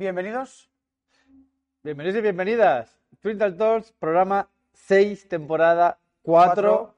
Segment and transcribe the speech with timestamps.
[0.00, 0.70] Bienvenidos.
[1.82, 2.98] Bienvenidos y bienvenidas.
[3.20, 6.94] Twinkle Talks, programa 6, temporada 4,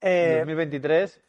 [0.00, 1.20] Eh, 2023.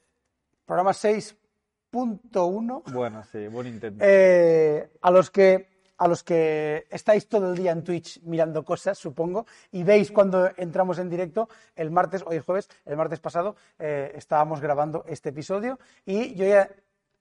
[0.68, 2.84] programa 6.1.
[2.94, 4.06] Bueno, sí, buen intento.
[4.08, 5.68] Eh, a los que
[5.98, 10.52] a los que estáis todo el día en Twitch mirando cosas, supongo, y veis cuando
[10.58, 15.30] entramos en directo el martes, hoy es jueves, el martes pasado eh, estábamos grabando este
[15.30, 16.70] episodio y yo ya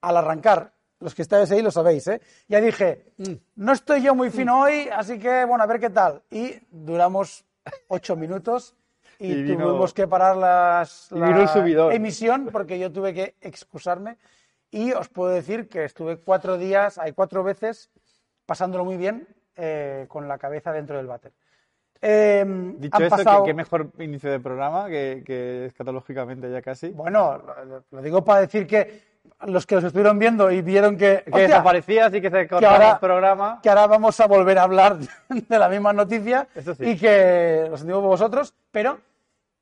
[0.01, 2.21] al arrancar, los que estáis ahí lo sabéis, ¿eh?
[2.47, 3.05] ya dije,
[3.55, 6.21] no estoy yo muy fino hoy, así que bueno, a ver qué tal.
[6.29, 7.45] Y duramos
[7.87, 8.75] ocho minutos
[9.17, 11.27] y, Y vino- tuvimos que parar las, la
[11.91, 14.17] emisión porque yo tuve que excusarme
[14.71, 17.89] y os puedo decir que estuve cuatro días, hay cuatro veces
[18.45, 21.31] pasándolo muy bien eh, con la cabeza dentro del váter.
[22.01, 22.45] Eh,
[22.77, 26.89] Dicho esto, pasado- ¿qué, qué mejor inicio de programa que, que escatológicamente ya casi.
[26.91, 29.08] Bueno, lo, lo digo para decir que
[29.47, 32.91] los que los estuvieron viendo y vieron que, que desaparecías y que se cortaba ahora-
[32.93, 33.59] el programa.
[33.63, 34.97] que ahora vamos a volver a hablar
[35.29, 36.83] de la misma noticia Eso sí.
[36.91, 38.99] y que los digo vosotros, pero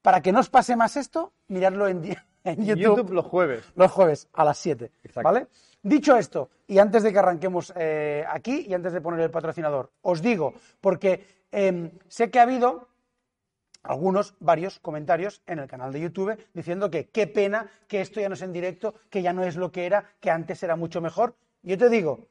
[0.01, 2.03] para que no os pase más esto, miradlo en,
[2.43, 2.97] en YouTube.
[2.97, 3.63] YouTube, los jueves.
[3.75, 4.91] los jueves a las 7.
[5.03, 5.21] Exacto.
[5.27, 5.47] ¿Vale?
[5.83, 9.91] Dicho esto, y antes de que arranquemos eh, aquí y antes de poner el patrocinador,
[10.01, 12.87] os digo, porque em, sé que ha habido
[13.87, 18.29] algunos, varios comentarios en el canal de YouTube diciendo que qué pena que esto ya
[18.29, 21.01] no es en directo, que ya no es lo que era, que antes era mucho
[21.01, 21.35] mejor.
[21.63, 22.27] Yo te digo,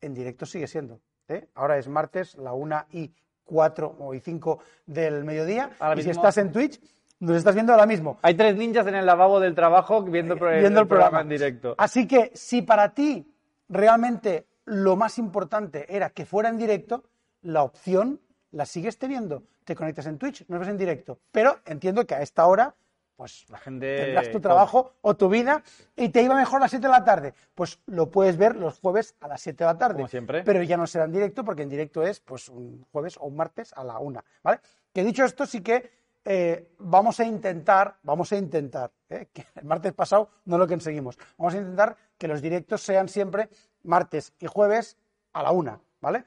[0.00, 1.00] en directo sigue siendo.
[1.28, 1.48] ¿eh?
[1.54, 3.12] Ahora es martes, la 1 y
[3.44, 5.70] 4 o y 5 del mediodía.
[5.78, 6.80] Ahora y si estás en Twitch,
[7.20, 8.18] nos estás viendo ahora mismo.
[8.22, 11.74] Hay tres ninjas en el lavabo del trabajo viendo el programa en directo.
[11.78, 13.26] Así que si para ti
[13.68, 17.04] realmente lo más importante era que fuera en directo,
[17.42, 19.44] la opción la sigues teniendo.
[19.64, 21.18] Te conectas en Twitch, nos ves en directo.
[21.32, 22.74] Pero entiendo que a esta hora,
[23.16, 23.96] pues La gente.
[23.96, 25.62] tendrás tu trabajo o tu vida
[25.96, 27.34] y te iba mejor a las 7 de la tarde.
[27.54, 29.96] Pues lo puedes ver los jueves a las 7 de la tarde.
[29.96, 30.42] Como siempre.
[30.42, 33.36] Pero ya no será en directo porque en directo es pues un jueves o un
[33.36, 34.22] martes a la 1.
[34.42, 34.60] ¿Vale?
[34.92, 35.90] Que dicho esto, sí que
[36.24, 39.28] eh, vamos a intentar, vamos a intentar, ¿eh?
[39.32, 41.16] que el martes pasado no lo conseguimos.
[41.38, 43.48] Vamos a intentar que los directos sean siempre
[43.84, 44.96] martes y jueves
[45.32, 45.80] a la 1.
[46.00, 46.24] ¿Vale?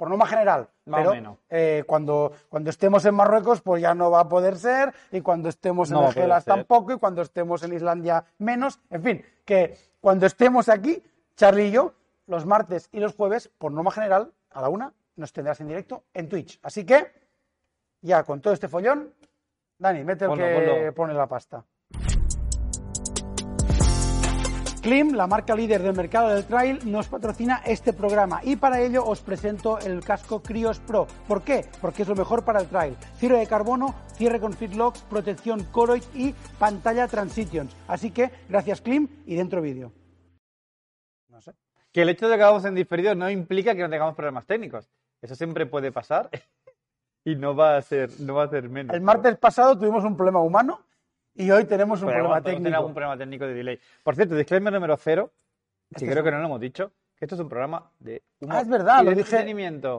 [0.00, 0.66] Por norma general.
[0.86, 1.38] Más o pero, menos.
[1.50, 5.50] eh, cuando, cuando estemos en Marruecos, pues ya no va a poder ser, y cuando
[5.50, 6.54] estemos en No va a las poder Gelas ser.
[6.54, 8.80] tampoco, y cuando estemos en Islandia menos.
[8.88, 11.02] En fin, que cuando estemos aquí,
[11.36, 11.92] Charlie y yo,
[12.28, 16.04] los martes y los jueves, por norma general, a la una, nos tendrás en directo
[16.14, 16.58] en Twitch.
[16.62, 17.12] Así que,
[18.00, 19.12] ya con todo este follón,
[19.76, 20.94] Dani, mete el Ponlo, que ponlo.
[20.94, 21.62] pone la pasta.
[24.80, 29.04] Klim, la marca líder del mercado del trail, nos patrocina este programa y para ello
[29.04, 31.06] os presento el casco Crios Pro.
[31.28, 31.66] ¿Por qué?
[31.82, 32.96] Porque es lo mejor para el trail.
[33.16, 37.76] Cierre de carbono, cierre con Fitlocks, protección Coroid y pantalla Transitions.
[37.88, 39.92] Así que gracias Klim y dentro vídeo.
[41.28, 41.52] No sé.
[41.92, 44.88] Que el hecho de que hagamos en diferido no implica que no tengamos problemas técnicos.
[45.20, 46.30] Eso siempre puede pasar
[47.24, 48.96] y no va a ser, no va a ser menos.
[48.96, 50.86] El martes pasado tuvimos un problema humano
[51.42, 52.76] y hoy tenemos un Podemos- problema técnico.
[52.76, 53.80] algún problema técnico de delay.
[54.02, 55.30] Por cierto, disclaimer número cero,
[55.90, 58.56] que Este creo que no lo hemos dicho, que esto es un programa de humor
[58.56, 59.36] Ah, es verdad, y lo de dije-.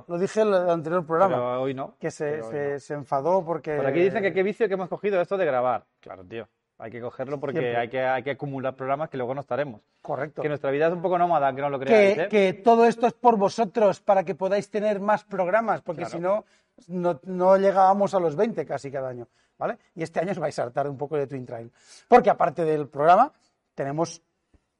[0.07, 1.95] Lo dije en el anterior programa, Pero hoy no.
[1.99, 2.79] que se, Pero hoy se- no.
[2.79, 3.75] se enfadó porque...
[3.77, 5.85] Por aquí dicen que qué vicio que hemos cogido esto de grabar.
[5.99, 6.47] Claro, tío.
[6.79, 7.77] Hay que cogerlo porque Siempre.
[7.79, 9.81] hay que, hay que acumular programas que luego no estaremos.
[10.01, 10.41] Correcto.
[10.41, 12.27] Que nuestra vida es un poco nómada, que no lo creáis, que, ¿eh?
[12.27, 16.11] que todo esto es por vosotros, para que podáis tener más programas, porque Claro.
[16.17, 16.45] si no,
[16.87, 19.27] no, no llegábamos a los 20 casi cada año,
[19.57, 19.77] ¿vale?
[19.95, 21.71] Y este año os vais a hartar un poco de Twin Trail.
[22.07, 23.31] Porque aparte del programa,
[23.75, 24.21] tenemos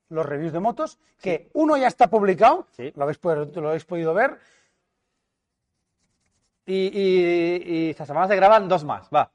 [0.10, 2.92] los reviews de motos, que uno ya está publicado, Sí.
[2.96, 4.38] lo, habéis, podido- lo habéis podido ver,
[6.66, 9.32] Y, y, y esta semana se graban dos más, va.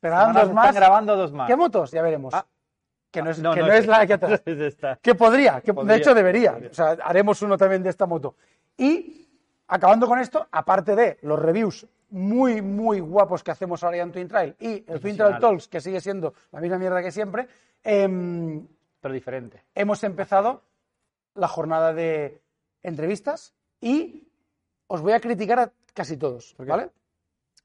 [0.00, 0.66] semana dos se más.
[0.66, 1.46] están grabando dos más.
[1.48, 1.90] ¿Qué motos?
[1.90, 2.34] Ya veremos.
[2.34, 2.46] Ah.
[3.10, 4.42] que no es, No, que no, no es es la que atrás.
[4.46, 4.76] Es.
[5.00, 6.52] Que podría, que Podría, de hecho debería.
[6.52, 6.70] podría.
[6.70, 8.36] O sea, haremos uno también de esta moto.
[8.76, 9.26] Y
[9.68, 14.12] acabando con esto, aparte de los reviews muy, muy guapos que hacemos ahora ya en
[14.12, 15.38] Twin Trail y el Twin Trail.
[15.40, 17.48] Talks, que sigue siendo la misma mierda que siempre,
[17.82, 18.66] em,
[19.00, 19.62] Pero diferente.
[19.74, 20.62] hemos empezado
[21.34, 22.40] la jornada de
[22.82, 24.28] entrevistas y
[24.86, 26.66] os voy a criticar a casi todos, ¿Por?
[26.66, 26.90] ¿vale?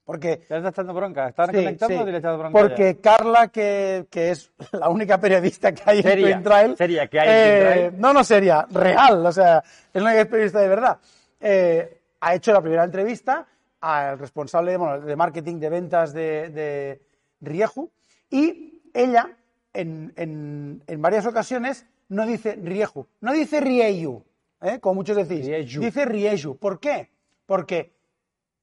[0.04, 1.30] Porque ¿Ya le estás echando bronca?
[1.30, 2.12] ¿Están Sí, conectando sí.
[2.12, 2.48] le bronca?
[2.48, 2.52] ya?
[2.52, 6.76] Porque Carla, que, que es la única periodista que hay Seria, en Twin Trail.
[6.78, 8.02] seria que hay en eh, Twin Trail.
[8.02, 9.26] No, no seria, real.
[9.26, 10.98] O sea, es la única periodista de verdad.
[11.40, 13.46] Eh, ha hecho la primera entrevista
[13.82, 17.02] al responsable bueno, de marketing de ventas de, de
[17.42, 17.92] Rieju
[18.30, 19.36] y ella,
[19.74, 24.24] en, en- en varias ocasiones, no dice Rieju, no dice Rieju,
[24.62, 24.80] ¿eh?
[24.80, 25.46] como muchos decís.
[25.46, 25.80] Rieju.
[25.82, 26.58] Dice Rieju.
[26.58, 27.10] ¿Por qué?
[27.46, 27.94] Porque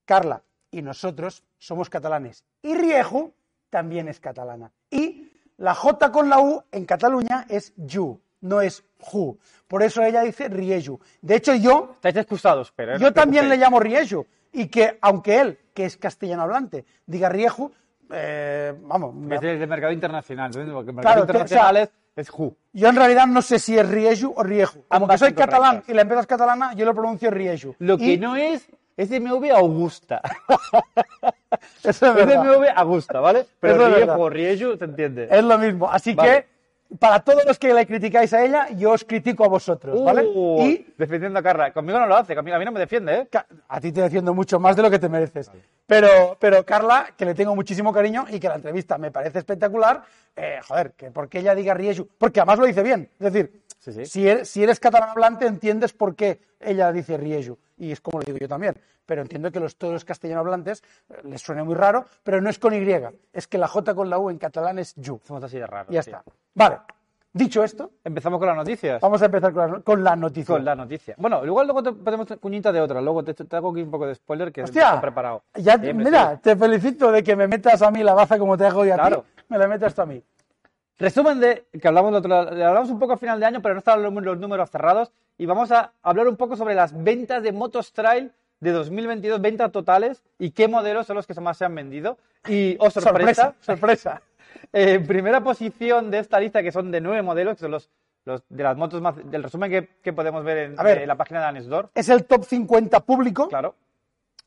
[0.05, 2.45] Carla y nosotros somos catalanes.
[2.63, 3.33] Y Rieju
[3.71, 4.71] también es catalana.
[4.91, 9.39] Y la J con la U en Cataluña es Ju, no es Ju.
[9.67, 10.99] Por eso ella dice Rieju.
[11.21, 12.93] De hecho, yo, Estáis excusados, pero...
[12.95, 14.27] no yo también le llamo Rieju.
[14.53, 17.71] Y que, aunque él, que es castellano hablante, diga Rieju,
[18.11, 20.47] eh, vamos, es de mercado internacional.
[20.47, 20.75] ¿entiendes?
[20.75, 21.91] Porque el mercado Claro, te- internacional o sea, es,
[22.29, 22.57] es Who.
[22.73, 24.85] yo en realidad no sé si es Rieju o Rieju.
[24.89, 27.75] Como que soy catalán y la empresa es catalana, yo lo pronuncio Rieju.
[27.79, 30.21] Lo que no es es MV Augusta.
[31.85, 32.27] eso es.
[32.27, 33.47] MV Augusta, ¿vale?
[33.61, 35.29] Pero Riejo Rieju se entiende.
[35.31, 35.91] Es lo mismo.
[35.91, 36.31] Así Vale.
[36.31, 36.47] que,
[36.99, 40.23] para todos los que le criticáis a ella, yo os critico a vosotros, ¿vale?
[40.27, 41.73] Uh, Y Defendiendo a Carla.
[41.73, 43.29] Conmigo no lo hace, conmigo- a mí no me defiende, ¿eh?
[43.69, 45.51] A ti te defiendo mucho más de lo que te mereces.
[45.87, 50.03] Pero, pero Carla, que le tengo muchísimo cariño y que la entrevista me parece espectacular,
[50.37, 53.09] eh, joder, que porque ella diga Rieju, porque además lo dice bien.
[53.19, 54.07] Es decir, Sí, sí.
[54.07, 57.57] Si, eres, si eres catalán hablante, entiendes por qué ella dice Rieju.
[57.79, 58.75] Y es como lo digo yo también.
[59.07, 62.51] Pero entiendo que los, todos los castellano hablantes eh, les suene muy raro, pero no
[62.51, 62.85] es con Y.
[63.33, 65.21] Es que la J con la U en catalán es Ju.
[65.25, 65.95] Somos así de raros.
[65.95, 66.17] Ya tío.
[66.19, 66.25] está.
[66.59, 66.79] Vale.
[67.33, 69.01] Dicho esto, Empezamos con las noticias.
[69.01, 70.55] vamos a empezar con la, con la noticia.
[70.57, 71.15] Con la noticia.
[71.19, 73.01] Bueno, igual luego te ponemos cuñita de otra.
[73.01, 75.43] Luego te, te hago aquí un poco de spoiler que Hostia, está preparado.
[75.55, 76.41] Ya, mira, sí.
[76.43, 78.97] te felicito de que me metas a mí la baza como te hago yo a
[78.97, 79.23] Claro.
[79.37, 79.43] ti.
[79.51, 80.21] Me la metas tú a mí.
[80.99, 83.79] Resumen de que hablamos, de otro- hablamos un poco a final de año, pero no
[83.79, 85.13] estaban los, los números cerrados.
[85.37, 89.71] Y vamos a hablar un poco sobre las ventas de Motos Trail de 2022, ventas
[89.71, 92.19] totales y qué modelos son los que más se han vendido.
[92.49, 94.21] Y, oh sorpresa, sorpresa.
[94.21, 94.28] eh,
[94.73, 97.91] en primera posición de esta lista, que son de nueve modelos, que son los,
[98.25, 99.15] los de las motos más.
[99.31, 100.99] del resumen que, que podemos ver en ver.
[101.03, 101.91] eh, la página de Anesdor.
[101.95, 103.75] Es el top 50 público Claro.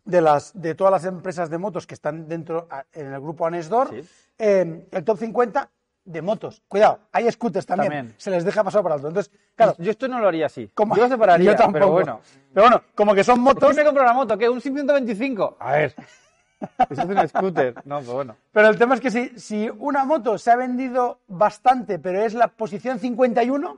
[0.06, 3.90] de, las, de todas las empresas de motos que están dentro en el grupo Anesdor.
[3.90, 4.04] Sí.
[4.38, 5.70] Eh, el top 50
[6.04, 6.64] de motos.
[6.68, 7.92] Cuidado, hay scooters también.
[7.92, 8.16] También.
[8.18, 9.08] Se les deja pasar por alto.
[9.08, 10.68] Entonces, claro, Yo esto no lo haría así.
[10.74, 11.74] como, yo lo separaría, yo tampoco.
[11.74, 12.22] pero bueno.
[12.54, 14.36] Pero bueno, como que son motos, ¿Quién me compra una moto?
[14.38, 14.50] ¿Qué?
[14.50, 15.58] ¿Un 125?
[15.60, 15.96] A ver.
[16.90, 17.76] Eso es un scooter.
[17.86, 18.36] No, pues bueno.
[18.52, 22.34] pero el tema es que si, si una moto se ha vendido bastante, pero es
[22.34, 23.78] la posición 51,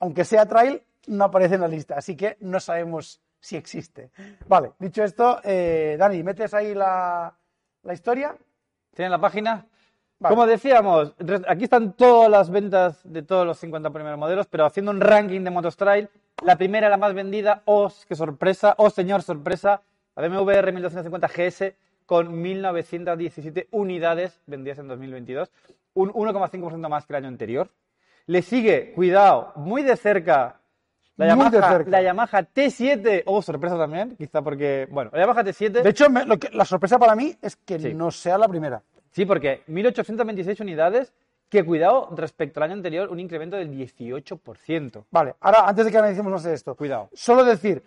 [0.00, 1.96] aunque sea trail, no aparece en la lista.
[1.96, 4.10] Así que no sabemos si existe.
[4.46, 7.34] Vale, dicho esto, eh, Dani, ¿metes ahí la,
[7.82, 8.34] la historia?
[8.94, 9.66] ¿Tienen la página?
[10.18, 10.34] Vale.
[10.34, 11.14] Como decíamos,
[11.46, 15.42] aquí están todas las ventas de todos los 50 primeros modelos, pero haciendo un ranking
[15.42, 16.08] de Motos Trail,
[16.42, 19.82] la primera, la más vendida, oh, qué sorpresa, oh, señor, sorpresa,
[20.16, 21.74] la BMW R1250 GS
[22.06, 25.50] con 1.917 unidades vendidas en 2022,
[25.94, 27.68] un 1,5% más que el año anterior.
[28.26, 30.60] Le sigue, cuidado, muy de cerca,
[31.16, 31.90] la Yamaha, cerca.
[31.90, 35.82] la Yamaha T7, oh, sorpresa también, quizá porque, bueno, la Yamaha T7...
[35.82, 37.94] De hecho, me- lo que- la sorpresa para mí es que Sí.
[37.94, 38.82] no sea la primera.
[39.10, 41.12] Sí, porque 1.826 unidades,
[41.48, 45.04] que cuidado, respecto al año anterior, un incremento del 18%.
[45.10, 47.10] Vale, ahora antes de que analicemos más de esto, Cuidado.
[47.12, 47.82] solo decir,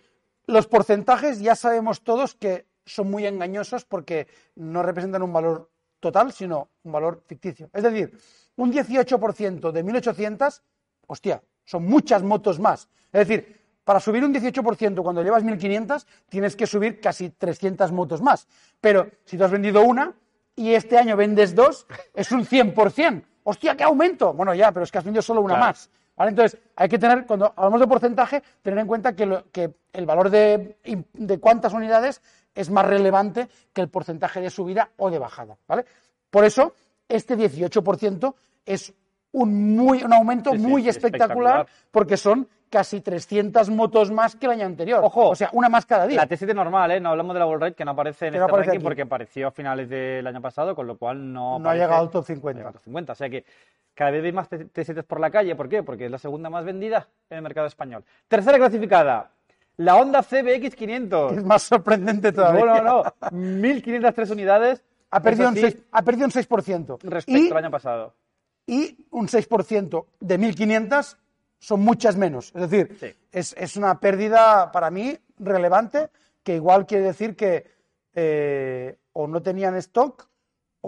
[0.46, 5.70] los porcentajes ya sabemos todos que son muy engañosos porque no representan un valor
[6.00, 7.70] total, sino un valor ficticio.
[7.74, 8.18] Es decir,
[8.56, 10.64] un 18% de 1800,
[11.06, 12.90] hostia, son muchas motos más.
[13.12, 18.22] Es decir, para subir un 18% cuando llevas 1500, tienes que subir casi 300 motos
[18.22, 18.48] más.
[18.82, 20.14] Pero si tú has vendido una
[20.56, 23.24] y este año vendes dos, es un 100%.
[23.50, 24.34] Hostia, qué aumento.
[24.34, 25.68] Bueno, ya, pero es que has vendido solo una Claro.
[25.70, 25.90] más.
[26.18, 26.32] ¿Vale?
[26.32, 30.06] Entonces, hay que tener, cuando hablamos de porcentaje, tener en cuenta que, lo- que el
[30.06, 30.78] valor de,
[31.14, 32.22] de cuántas unidades
[32.56, 35.58] es más relevante que el porcentaje de subida o de bajada.
[35.68, 35.86] ¿vale?
[36.30, 36.74] Por eso,
[37.08, 38.34] este 18%
[38.66, 38.94] es
[39.32, 41.68] un, muy, un aumento Sí, muy sí, espectacular, espectacular.
[41.92, 45.02] porque son casi 300 motos más que el año anterior.
[45.04, 46.18] Ojo, o sea, una más cada día.
[46.18, 47.00] La T7 normal, ¿eh?
[47.00, 48.84] No hablamos de la World Ride, que no aparece en este aparece ranking aquí.
[48.84, 52.10] porque apareció a finales del año pasado, con lo cual no No ha llegado al
[52.10, 52.58] top no ha 50.
[52.58, 53.12] llegado al top 50.
[53.12, 53.46] O sea que
[53.94, 55.56] cada vez veis más T- T7 por la calle.
[55.56, 55.84] ¿Por qué?
[55.84, 58.04] Porque es la segunda más vendida en el mercado español.
[58.28, 59.32] Tercera clasificada,
[59.78, 61.38] la Honda CBX500.
[61.38, 62.66] Es más sorprendente todavía.
[62.66, 63.04] No, no, no.
[63.32, 64.84] 1.503 unidades.
[65.10, 67.00] Ha perdido, un sí, 6, ha perdido un 6%.
[67.04, 68.14] respecto y, al año pasado.
[68.66, 71.16] y un 6% de 1.500
[71.60, 72.52] son muchas menos.
[72.56, 73.16] Es decir, Sí.
[73.32, 76.10] es, es una pérdida para mí relevante,
[76.44, 77.66] que igual quiere decir que
[78.14, 80.28] eh, o no tenían stock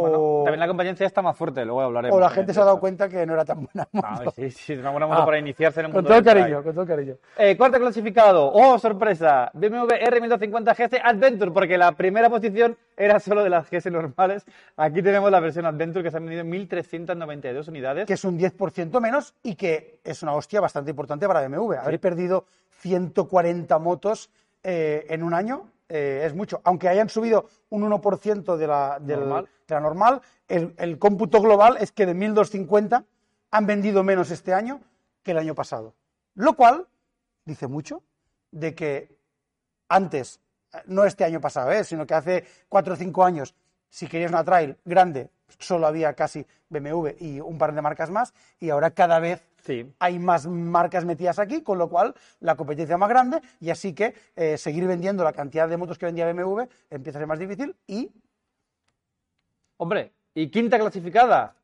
[0.04, 2.16] o, También la competencia está más fuerte, luego hablaremos.
[2.18, 4.08] o la gente se ha dado cuenta que no era tan buena moto.
[4.10, 6.18] Ah, sí, sí, es una buena moto Ah, para iniciarse en el Con mundo todo
[6.20, 7.16] el del cariño, con todo el cariño.
[7.38, 13.44] Eh, cuarto clasificado, oh sorpresa, BMW R1250 GS Adventure, porque la primera posición era solo
[13.44, 14.46] de las GS normales.
[14.78, 18.06] Aquí tenemos la versión Adventure que se han vendido en 1.392 unidades.
[18.06, 21.74] que es un 10% menos y que es una hostia bastante importante para BMW.
[21.76, 22.46] Haber perdido
[22.82, 24.30] 140 motos
[24.64, 26.62] eh, en un año eh, es mucho.
[26.64, 29.48] Aunque hayan subido un 1% de la, del- Normal.
[29.74, 33.06] La normal, el, el cómputo global es que de 1.250
[33.52, 34.82] han vendido menos este año
[35.24, 35.96] que el año pasado.
[36.36, 36.88] Lo cual
[37.46, 38.04] dice mucho
[38.52, 39.18] de que
[39.88, 40.40] antes,
[40.74, 41.84] eh, no este año pasado, ¿eh?
[41.84, 43.56] sino que hace 4 o 5 años,
[43.90, 48.34] si querías una trail grande, solo había casi BMW y un par de marcas más,
[48.60, 49.94] y ahora cada vez Sí.
[50.00, 53.94] hay más marcas metidas aquí, con lo cual la competencia es más grande, y así
[53.94, 57.40] que eh, seguir vendiendo la cantidad de motos que vendía BMW empieza a ser más
[57.40, 58.10] difícil, y
[59.82, 61.56] Hombre, y quinta clasificada,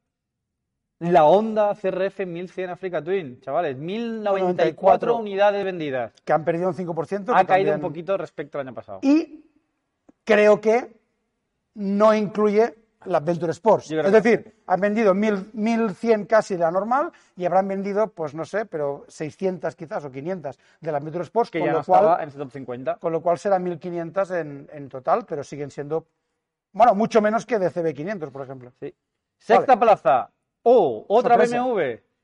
[1.00, 6.13] la Honda CRF 1100 Africa Twin, chavales, 1094 94 unidades vendidas.
[6.24, 7.34] que han perdido un 5%.
[7.36, 9.00] Ha caído también- un poquito respecto al año pasado.
[9.01, 9.43] Y
[10.24, 10.95] creo que
[11.75, 13.91] no incluye la Adventure Sports.
[13.91, 18.34] Es que decir, han vendido 1000, 1100 casi de la normal y habrán vendido, pues
[18.34, 21.77] no sé, pero 600 quizás o 500 de la Adventure Sports, que con ya lo,
[21.79, 22.95] no estaba cual, en ese top 50.
[22.95, 26.07] con lo cual serán 1500 en, en total, pero siguen siendo,
[26.75, 28.72] bueno, mucho menos que de CB500, por ejemplo.
[28.79, 28.94] Sí.
[29.38, 30.29] Sexta plaza.
[30.63, 31.62] Oh, otra Sorpresa.
[31.63, 31.82] BMW.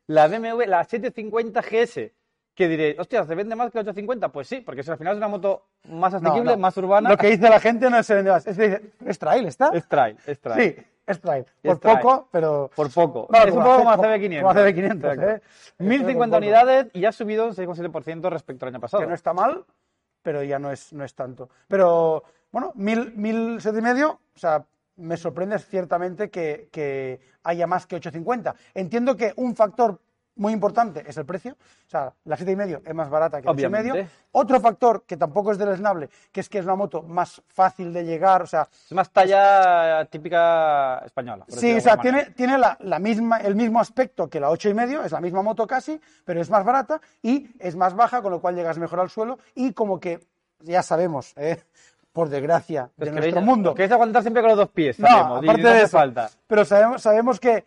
[0.08, 2.12] La BMW, la 750 GS.
[2.54, 4.30] Que diré, hostia, ¿se vende más que la 850?
[4.30, 6.58] Pues sí, porque si al final es una moto más asequible, no.
[6.58, 7.10] más urbana.
[7.10, 8.46] Lo que dice la gente no se vende más.
[8.46, 9.70] Es, es trail, ¿está?
[9.74, 10.76] Es trail, es trail.
[10.76, 11.46] Sí, es trail.
[11.64, 12.00] Es Por trail.
[12.00, 12.70] poco, pero...
[12.76, 13.28] Por poco.
[13.32, 14.42] No, es un poco como como- CB500.
[14.42, 15.30] como CB500, Exacto.
[15.30, 15.36] ¿eh?
[15.36, 16.38] Esto es 1050 por poco.
[16.38, 19.02] unidades y ya ha subido un 6,7% respecto al año pasado.
[19.04, 19.64] que no está mal,
[20.22, 21.50] pero ya no es, no es tanto.
[21.70, 24.66] Pero, bueno, mil, mil siete y medio, o sea,
[24.98, 28.56] me sorprende ciertamente que, que haya más que 850.
[28.74, 30.00] Entiendo que un factor
[30.36, 33.46] muy importante es el precio, o sea, la siete y medio es más barata que
[33.46, 33.94] la ocho y medio.
[33.94, 34.16] Obviamente.
[34.32, 38.06] Otro factor que tampoco es deleznable, que es que es una moto más fácil de
[38.06, 41.46] llegar, o sea, Es más talla típica española.
[41.50, 44.74] Sí, o sea, tiene, tiene la, la misma, el mismo aspecto que la ocho y
[44.74, 48.32] medio, es la misma moto casi, pero es más barata y es más baja, con
[48.32, 50.20] lo cual llegas mejor al suelo y como que
[50.64, 51.64] ya sabemos, ¿eh?
[52.14, 53.70] Por desgracia de nuestro mundo.
[53.72, 55.98] os queréis aguantar siempre con los dos pies, No, sabemos, y aparte no de eso,
[55.98, 56.30] falta.
[56.48, 57.64] pero sabemos, sabemos que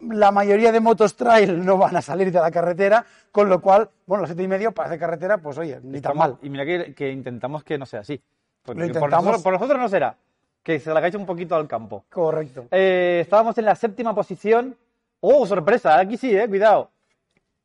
[0.00, 3.88] la mayoría de motos trail no van a salir de la carretera, con lo cual,
[4.06, 6.36] bueno, las siete y medio para hacer carretera, pues oye, ni tan mal.
[6.42, 8.20] Y mira que, que intentamos que no sea así.
[8.62, 9.24] Porque Lo por intentamos.
[9.24, 10.16] nosotros, por nosotros no será.
[10.62, 12.04] Que se la hagáis un poquito al campo.
[12.10, 12.66] Correcto.
[12.70, 14.74] Eh, estábamos en la séptima posición.
[15.20, 15.98] ¡Oh, sorpresa!
[15.98, 16.90] Aquí sí, eh, cuidado.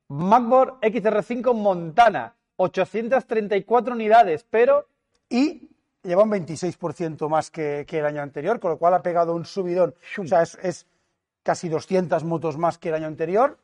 [0.09, 2.33] MacBook XR5 Montana.
[2.57, 4.86] 834 unidades, pero
[5.29, 5.68] y
[6.03, 9.46] lleva un 26% más que, que el año anterior, con lo cual ha pegado un
[9.46, 9.96] subidón.
[10.18, 10.88] O sea, es, es
[11.44, 13.58] casi 200 motos más que el año anterior.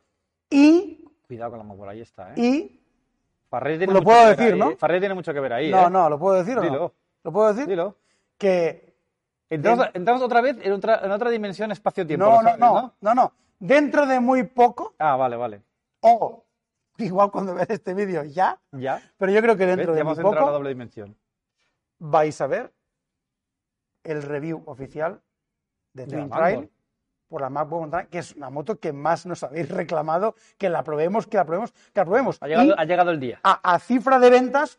[0.50, 2.40] Y, Cuidado con la está, ¿eh?
[2.40, 2.80] y
[3.48, 4.70] Farrell tiene Lo mucho puedo que ver decir, ahí, ¿no?
[4.70, 4.76] ¿eh?
[4.78, 5.90] Farrell tiene mucho que ver ahí, no, ¿eh?
[5.90, 6.68] no, ¿lo puedo decir o no?
[6.70, 6.94] Dilo.
[7.24, 7.66] ¿Lo puedo decir?
[7.66, 7.96] Dilo.
[8.38, 8.94] Que
[9.48, 12.26] Entramos, entramos otra vez en otra, en otra dimensión espacio-tiempo.
[12.26, 13.32] no, no, sabes, no, no, no.
[13.58, 15.62] Dentro de muy poco, Ah, vale, vale.
[16.00, 16.44] o
[16.98, 19.00] igual cuando veas este vídeo ya, Ya.
[19.16, 19.76] pero yo creo que ¿Ves?
[19.76, 21.16] dentro Ya de muy hemos entrado a la poco doble dimensión.
[21.98, 22.72] Vais a ver
[24.04, 25.20] el review oficial
[25.92, 26.30] de Twin.
[26.30, 26.70] Trail
[27.28, 30.84] por la MacBook Montana, que es una moto que más nos habéis reclamado que la
[30.84, 32.38] probemos, que la probemos, que la probemos.
[32.40, 33.40] Ha llegado, ha llegado el día.
[33.42, 34.78] a, a cifra de ventas,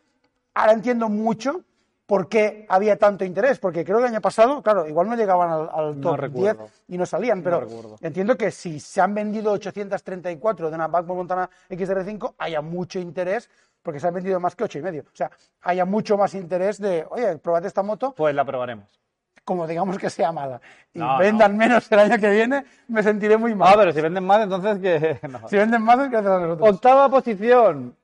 [0.54, 1.62] ahora entiendo mucho
[2.06, 5.50] por qué había tanto interés, porque creo que el año pasado, claro, igual no llegaban
[5.50, 6.62] al, al No top recuerdo.
[6.62, 7.96] 10 y no salían, pero recuerdo.
[8.00, 13.50] entiendo que si se han vendido 834 de una MacBook Montana XR5, haya mucho interés,
[13.88, 15.00] porque se han vendido más que 8 y medio.
[15.10, 15.30] O sea,
[15.62, 18.84] haya mucho más interés de, oye, probad esta moto, Pues la probaremos.
[19.44, 20.60] como digamos que sea mala,
[20.92, 23.72] y No, vendan menos el año que viene, me sentiré muy mal.
[23.72, 25.18] Ah, pero si venden más, entonces que.
[25.28, 25.48] no.
[25.48, 26.68] Si venden más, es gracias a nosotros.
[26.68, 27.96] Octava posición.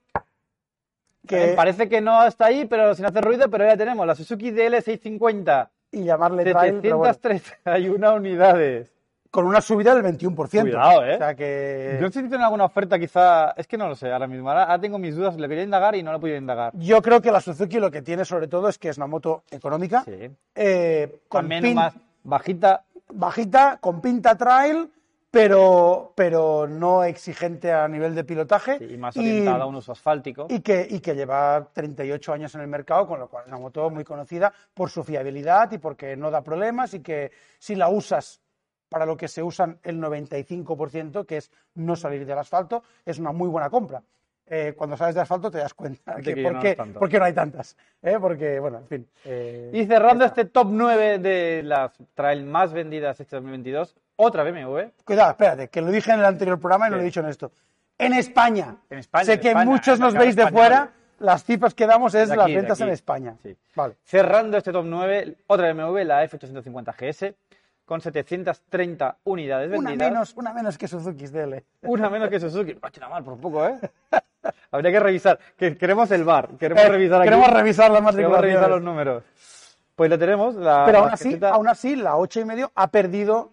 [1.26, 4.14] Que- Eh, Parece que no está ahí, pero sin hacer ruido, pero ya tenemos la
[4.14, 5.68] Suzuki DL650.
[5.92, 8.90] Y llamarle trail, pero bueno, 731 unidades.
[9.34, 10.60] Con una subida del 21%.
[10.60, 11.16] Cuidado, ¿eh?
[11.16, 11.98] O sea que...
[12.00, 13.50] No sé si tienen alguna oferta, quizá.
[13.56, 14.48] Es que no lo sé ahora mismo.
[14.48, 15.36] Ahora, ahora tengo mis dudas.
[15.36, 16.72] Le quería indagar y no he podido indagar.
[16.76, 19.42] Yo creo que la Suzuki lo que tiene sobre todo es que es una moto
[19.50, 20.30] económica, Sí.
[20.54, 22.84] eh, con También pin- más bajita.
[23.12, 24.88] bajita, con pinta trail,
[25.32, 28.78] pero, pero no exigente a nivel de pilotaje.
[28.78, 30.46] sí, y más y, orientada a un uso asfáltico.
[30.48, 33.58] y que, y que lleva 38 años en el mercado, con lo cual es una
[33.58, 37.88] moto muy conocida por su fiabilidad y porque no da problemas y que si la
[37.88, 38.40] usas
[38.88, 43.32] para lo que se usan el 95%, que es no salir del asfalto, es una
[43.32, 44.02] muy buena compra.
[44.46, 47.08] eh, cuando sales de asfalto te das cuenta De que que por, no qué, por
[47.08, 47.76] qué no hay tantas.
[48.02, 48.18] ¿eh?
[48.20, 49.08] Porque, bueno, en fin.
[49.24, 54.80] eh, Y cerrando este top 9 de las trail más vendidas este 2022, otra BMW.
[55.04, 57.26] Cuidado, espérate, que lo dije en el anterior programa y no lo he dicho en
[57.28, 57.52] esto.
[57.96, 58.76] En España.
[58.90, 60.90] En España, sé en que España, muchos nos veis de fuera.
[61.20, 62.88] Las cifras que damos es las aquí, de ventas en.
[62.90, 63.36] España.
[63.42, 63.56] Sí.
[63.74, 63.94] Vale.
[64.04, 67.34] Cerrando este top 9, otra BMW, la F850 GS,
[67.84, 70.10] con 730 unidades Una vendidas.
[70.12, 71.62] menos, una menos que Suzuki SDL.
[71.82, 72.74] Una menos que Suzuki.
[72.92, 73.78] Tira mal por poco, ¿eh?
[74.70, 75.38] Habría que revisar.
[75.56, 76.50] Que queremos el bar.
[76.58, 77.28] Queremos Eh, revisar aquí.
[77.30, 79.22] queremos revisar las Queremos revisar los números.
[79.94, 80.54] Pues lo tenemos.
[80.54, 83.52] La, Pero la aún así, caseta- aún así, la 8,5 ha perdido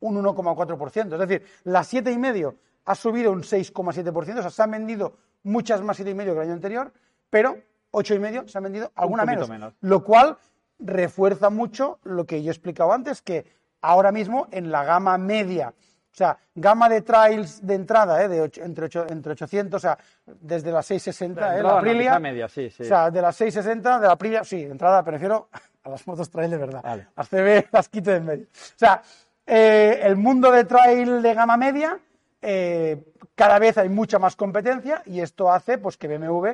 [0.00, 1.12] un 1,4%.
[1.14, 2.54] Es decir, la 7,5
[2.84, 4.38] ha subido un 6,7%.
[4.38, 6.92] O sea, se han vendido muchas más 7,5 que el año anterior,
[7.30, 7.56] pero
[7.92, 9.74] 8,5 se han vendido alguna menos, menos.
[9.80, 10.36] Lo cual
[10.84, 13.46] refuerza mucho lo que yo he explicado antes, que
[13.80, 18.28] ahora mismo en la gama media, o sea, gama de trails de entrada, ¿eh?
[18.28, 21.58] de ocho- entre, ocho- entre 800, o sea, desde las 660, ¿eh?
[21.58, 22.82] entrada, la Aprilia, quizá media, sí, sí.
[22.82, 25.48] o sea, de las 660, de la Aprilia, sí, de entrada, prefiero
[25.84, 26.82] a las motos trail de verdad.
[26.82, 27.08] Vale.
[27.16, 28.44] Las CB las quito de en medio.
[28.44, 29.02] O sea,
[29.46, 31.98] eh, el mundo de trail de gama media,
[32.40, 33.02] eh,
[33.34, 36.50] cada vez hay mucha más competencia y esto hace pues que BMW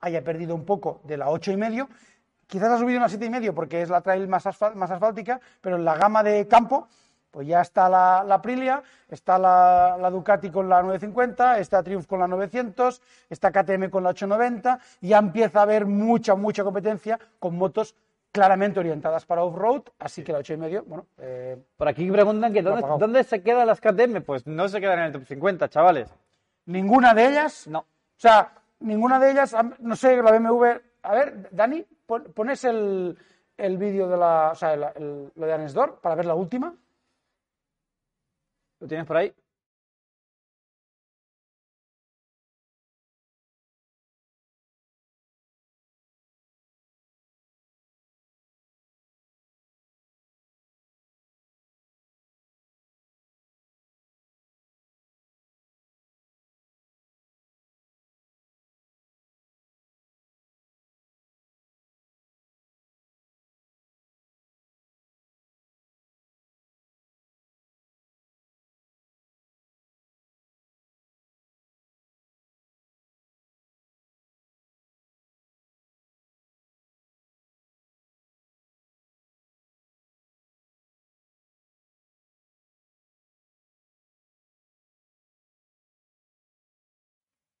[0.00, 1.88] haya perdido un poco de la 8,5.
[2.50, 5.84] Quizás ha subido una 7,5 porque es la trail más, asfal- más asfáltica, pero en
[5.84, 6.88] la gama de campo,
[7.30, 12.06] pues ya está la, la Aprilia, está la, la Ducati con la 950, está Triumph
[12.06, 16.64] con la 900, está KTM con la 890, y ya empieza a haber mucha, mucha
[16.64, 17.94] competencia con motos
[18.32, 22.82] claramente orientadas para off-road, así que la 8,5, bueno, eh, Por aquí preguntan que dónde,
[22.98, 24.22] dónde se quedan las KTM.
[24.24, 26.08] Pues no se quedan en el top 50, chavales.
[26.66, 27.80] ninguna de ellas No.
[27.80, 27.86] O
[28.22, 30.64] sea, ninguna de ellas, no sé, la BMW.
[31.02, 33.16] A ver, Dani, pon- pones el,
[33.56, 34.50] el vídeo de la.
[34.52, 36.74] O sea, el- lo de Anesdor para ver la última.
[38.80, 39.32] ¿Lo tienes por ahí?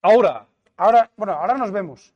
[0.02, 0.46] Ahora.
[0.76, 2.14] Ahora, bueno, ahora nos vemos.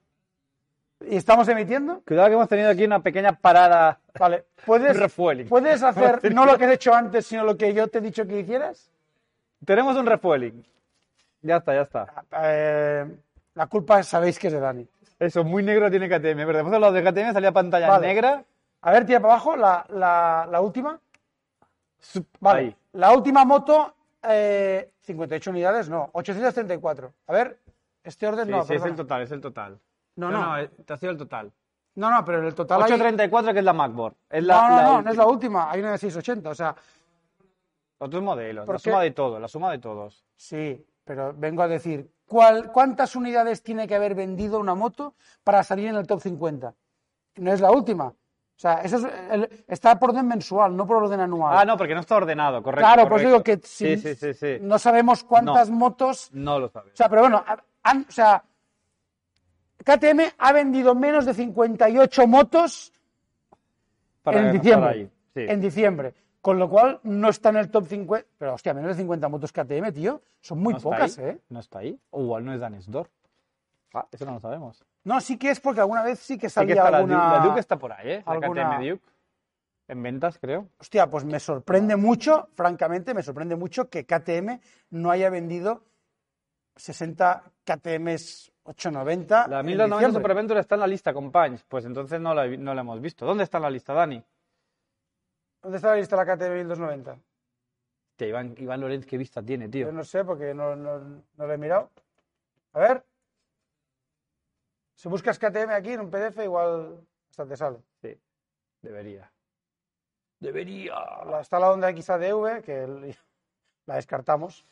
[1.07, 2.01] ¿Y estamos emitiendo?
[2.07, 3.99] Cuidado que hemos tenido aquí una pequeña parada.
[4.19, 4.45] Vale.
[4.65, 5.47] ¿Puedes, Un refueling.
[5.49, 8.27] ¿puedes hacer no lo que has hecho antes, sino lo que yo te he dicho
[8.27, 8.91] que hicieras?
[9.65, 10.65] Tenemos un refueling.
[11.43, 12.25] Ya está, ya está.
[12.43, 13.07] Eh,
[13.55, 14.89] la culpa sabéis que es de Dani.
[15.19, 16.61] Eso, muy negro tiene KTM, ¿verdad?
[16.61, 18.07] Hemos hablado de KTM, salía pantalla Vale.
[18.07, 18.45] negra.
[18.81, 20.99] A ver, tira para abajo la, la, la última.
[22.41, 22.61] Vale.
[22.61, 22.77] ahí.
[22.93, 27.13] La última moto, eh, 58 unidades, no, 834.
[27.27, 27.59] A ver,
[28.05, 29.81] este orden Sí, no, sí, es el total, es el total.
[30.17, 30.59] No, no.
[30.59, 31.53] eh, te ha sido el total.
[31.97, 33.73] No, no, pero en el total hay- 834 que es la.
[34.31, 35.03] Es la, No, no, la no, última.
[35.03, 36.75] no es la última, hay una de 680, o sea,
[37.99, 38.91] Otros modelos, ¿Por la qué?
[38.91, 40.25] suma de todo, la suma de todos.
[40.37, 45.15] sí, pero vengo a decir, ¿cuál, ¿cuántas unidades tiene que haber vendido una moto
[45.45, 46.75] para salir en el top 50?
[47.37, 48.07] No es la última.
[48.07, 48.15] O
[48.57, 51.57] sea, eso es el- está por orden mensual, no por orden anual.
[51.59, 52.87] Ah, no, porque no está ordenado, correcto.
[52.87, 54.59] claro, pues digo que si- sí, sí, sí.
[54.61, 56.93] no sabemos cuántas motos No lo sabes.
[56.95, 57.45] O sea, pero bueno,
[57.85, 58.43] han- o sea,
[59.85, 62.93] KTM ha vendido menos de 58 motos
[64.23, 64.91] Para en diciembre.
[64.91, 65.41] ahí, sí.
[65.49, 66.15] En diciembre.
[66.41, 68.29] Con lo cual no está en el top 50.
[68.39, 70.21] Pero hostia, menos de 50 motos KTM, tío.
[70.41, 71.25] Son muy ¿No está pocas, ahí?
[71.25, 71.41] ¿eh?
[71.49, 71.99] ¿No está ahí?
[72.11, 73.11] O igual no es Danesdor.
[73.95, 74.85] Ah, eso no lo sabemos.
[75.05, 77.17] No, sí que es porque alguna vez sí que Sí salía que está la, alguna...
[77.25, 78.23] Duke, la Duke está por ahí, ¿eh?
[78.27, 79.05] La alguna- KTM Duke.
[79.89, 80.69] En ventas, creo.
[80.79, 85.85] Hostia, pues me sorprende mucho, francamente, me sorprende mucho que KTM no haya vendido
[86.77, 89.49] 60 KTMs 890.
[89.49, 90.21] La en 1290 diciembre.
[90.21, 91.65] Super Adventure está en la lista con Punch.
[91.69, 93.27] Pues entonces no la, no la hemos visto.
[93.27, 94.23] ¿Dónde está en la lista, Dani?
[95.63, 97.19] ¿Dónde está la lista de la KTM 1290?
[98.11, 99.87] Hostia, Iván, Iván Lorenz, qué vista tiene, tío.
[99.87, 101.91] Yo no sé porque no, no, no lo he mirado.
[102.73, 103.05] A ver.
[104.95, 107.79] Si buscas KTM aquí en un PDF, igual hasta te sale.
[108.01, 108.17] Sí,
[108.81, 109.31] debería.
[110.39, 110.95] Debería.
[111.41, 113.17] Está la Honda XADV, que
[113.87, 114.65] la descartamos.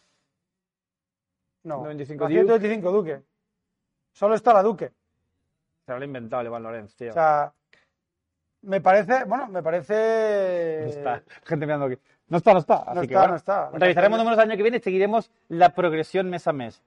[1.64, 2.40] No, 95 la Duke.
[2.40, 3.22] 125 Duque.
[4.12, 4.92] Solo está la Duque.
[5.86, 7.10] Se lo ha inventado el Iván Lorenz, tío.
[7.10, 7.52] O sea,
[8.62, 10.80] me parece, bueno, me parece...
[10.84, 11.22] No está.
[11.44, 11.98] Gente mirando aquí.
[12.28, 12.76] No está, no está.
[12.76, 13.70] Así No que está, bueno, no está.
[13.70, 16.82] Revisaremos números el año que viene y seguiremos la progresión mes a mes.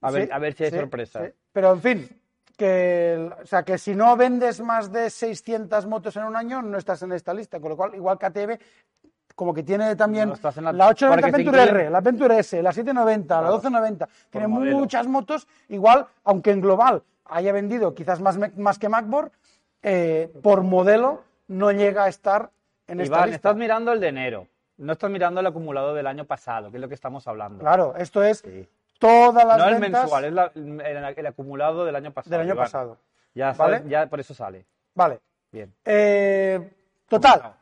[0.00, 1.24] A ver, Sí, a ver si hay sí, sorpresa.
[1.24, 1.32] sí.
[1.52, 2.08] Pero en fin,
[2.56, 6.76] que, o sea, que si no vendes más de 600 motos en un año, no
[6.78, 7.60] estás en esta lista.
[7.60, 8.58] Con lo cual, igual KTM,
[9.36, 12.62] como que tiene también No la- la 890 porque se Adventure R, la Adventure S,
[12.62, 14.08] la 790, la 1290.
[14.30, 14.78] Tiene modelo.
[14.78, 15.46] muchas motos.
[15.68, 19.30] Igual, aunque en global haya vendido quizás más, más que MacBoard,
[19.82, 22.50] eh, por modelo no llega a estar
[22.88, 23.36] en esta Iván, lista.
[23.36, 24.48] estás mirando el de enero.
[24.78, 27.60] No estás mirando el acumulado del año pasado, que es lo que estamos hablando.
[27.60, 28.68] Claro, esto es Sí.
[28.98, 32.30] todas las no el ventas mensual, es la- el, el acumulado del año pasado.
[32.32, 32.64] del año Iván.
[32.64, 32.98] pasado.
[33.34, 33.76] Ya, ¿Vale?
[33.78, 34.64] sabes, ya por eso sale.
[34.94, 35.20] Vale.
[35.52, 35.72] Bien.
[35.84, 36.72] Eh,
[37.08, 37.54] total,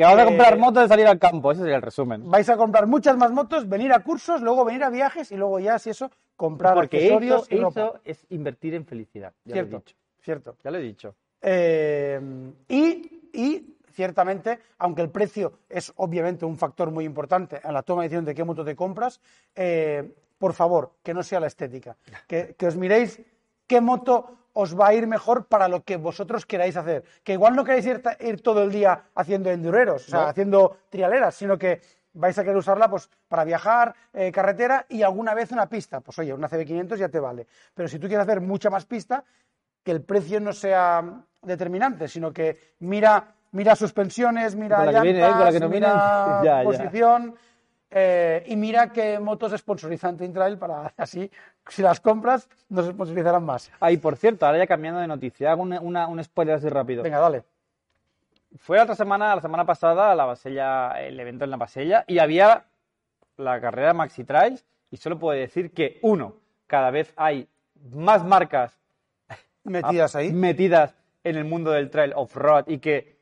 [0.00, 2.22] Que a Eh, comprar moto de salir al campo, ese sería el resumen.
[2.30, 5.60] vais a comprar muchas más motos, venir a cursos, luego venir a viajes y luego
[5.60, 7.80] ya, si eso, comprar Porque accesorios eso, y ropa.
[7.82, 9.34] eso es invertir en felicidad.
[9.44, 9.96] Ya Cierto, lo he dicho.
[10.22, 10.56] cierto.
[10.64, 11.14] Ya lo he dicho.
[11.42, 12.18] Eh,
[12.68, 18.00] y, y, ciertamente, aunque el precio es obviamente un factor muy importante en la toma
[18.00, 19.20] de decisión de qué moto te compras,
[19.54, 21.94] eh, por favor, que no sea la estética.
[22.26, 23.20] Que, que os miréis
[23.66, 27.04] qué moto os va a ir mejor para lo que vosotros queráis hacer.
[27.22, 31.58] Que igual no queréis ir, todo el día haciendo endureros, o sea, haciendo trialeras, sino
[31.58, 31.80] que
[32.12, 36.00] vais a querer usarla pues, para viajar, eh, carretera y alguna vez una pista.
[36.00, 37.46] Pues oye, una CB500 ya te vale.
[37.74, 39.24] Pero si tú quieres hacer mucha más pista,
[39.82, 41.02] que el precio no sea
[41.42, 45.60] determinante, sino que mira, mira suspensiones, mira que llantas, viene, ¿eh?
[45.60, 46.44] No mira viene.
[46.44, 47.32] Ya, ya.
[47.90, 51.30] Eh, y mira qué motos sponsorizan Twin Trail para así,
[51.68, 53.70] si las compras, nos sponsorizarán más.
[53.80, 56.68] Ah, y por cierto, ahora ya cambiando de noticia, hago una- una- un spoiler así
[56.68, 57.02] rápido.
[57.02, 57.42] Venga, dale.
[58.58, 62.04] Fue la otra semana, la semana pasada, a la Basella, el evento en la Basella,
[62.08, 62.64] y había
[63.36, 66.34] la carrera Maxi Trails, y solo puedo decir que, uno,
[66.66, 67.48] cada vez hay
[67.92, 68.76] más marcas
[69.62, 70.32] Metidas ahí.
[70.32, 73.19] metidas en el mundo del trail off-road y que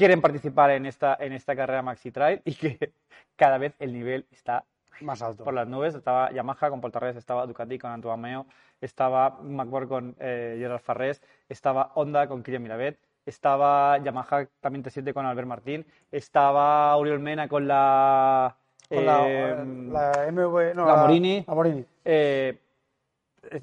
[0.00, 2.92] quieren participar en esta, en esta carrera Maxi Trail y que
[3.36, 4.64] cada vez el nivel está
[5.02, 5.44] Más alto.
[5.44, 5.94] por las nubes.
[5.94, 8.46] Estaba Yamaha con Portarres, estaba Ducati con Antoine Meo,
[8.80, 15.12] estaba McBoard con eh, Gerard Farrés, estaba Honda con Kylian Mirabet, estaba Yamaha también T7
[15.12, 18.56] con Albert Martín, estaba Oriol Mena con la...
[18.88, 21.44] Con la, eh, la MV, no, la Morini.
[21.46, 21.84] la Morini.
[22.04, 22.58] eh,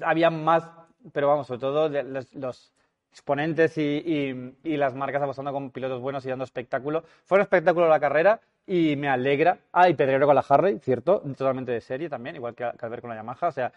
[0.02, 0.70] había más,
[1.12, 2.72] pero vamos, sobre todo de los, los
[3.10, 7.04] exponentes y, las marcas apostando con pilotos buenos y dando espectáculo.
[7.24, 9.58] Fue un espectáculo la carrera y me alegra.
[9.72, 13.02] Ah, y Pedrero con la Harley, cierto, totalmente de serie también, igual que, que Albert
[13.02, 13.48] con la Yamaha.
[13.48, 13.72] O sea,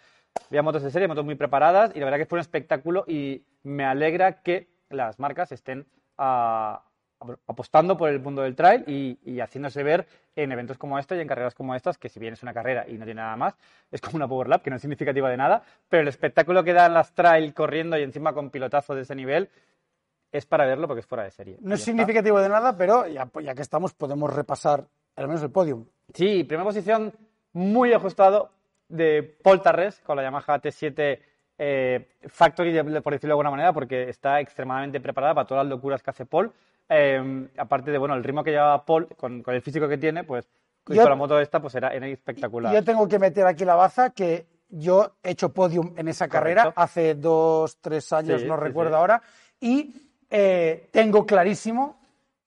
[0.49, 3.43] había motos de serie, motos muy preparadas y la verdad que fue un espectáculo y
[3.63, 5.85] me alegra que las marcas estén
[6.17, 6.83] ah,
[7.47, 11.19] apostando por el mundo del trail y, y haciéndose ver en eventos como este y
[11.19, 13.55] en carreras como estas, que si bien es una carrera y no tiene nada más,
[13.91, 16.73] es como una Power Lap, que no es significativa de nada, pero el espectáculo que
[16.73, 19.49] dan las trail corriendo y encima con pilotazo de ese nivel
[20.31, 21.57] es para verlo porque es fuera de serie.
[21.61, 21.91] No es está.
[21.91, 25.85] significativo de nada, pero ya, ya que estamos, podemos repasar al menos el podium.
[26.13, 27.13] Sí, primera posición
[27.53, 28.51] muy ajustado
[28.87, 31.19] de Paul Tarres con la Yamaha T7
[31.57, 36.01] eh, Factory, por decirlo de alguna manera, porque está extremadamente preparada para todas las locuras
[36.01, 36.51] que hace Paul.
[36.93, 40.23] Eh, aparte de, bueno, el ritmo que lleva Paul, con, con el físico que tiene,
[40.25, 40.45] pues
[40.89, 42.73] y Yo- con la moto esta, pues era, era espectacular.
[42.73, 46.63] Yo tengo que meter aquí la baza que yo he hecho podium en esa carrera
[46.63, 46.81] Correcto.
[46.81, 48.97] hace dos, tres años, Sí, no sí, recuerdo sí.
[48.97, 49.21] ahora,
[49.59, 49.93] y
[50.29, 51.97] eh, tengo clarísimo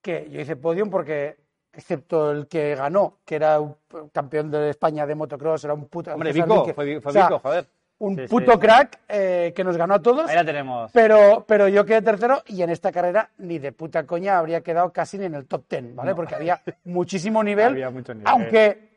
[0.03, 1.37] que yo hice podium porque,
[1.73, 3.77] excepto el que ganó, que era un
[4.13, 6.13] campeón de España de motocross, era un puto...
[6.13, 6.75] Hombre, Vico, Vique.
[6.75, 7.67] fue, fue O sea, Vico, joder.
[7.99, 8.59] Un Sí, puto sí.
[8.59, 10.29] crack eh, que nos ganó a todos.
[10.29, 10.91] Ahí la tenemos.
[10.93, 14.93] Pero, pero yo quedé tercero y en esta carrera ni de puta coña habría quedado
[14.93, 16.15] casi ni en el top ten, ¿vale?
[16.15, 18.27] Porque había muchísimo nivel, Había mucho nivel.
[18.29, 18.89] aunque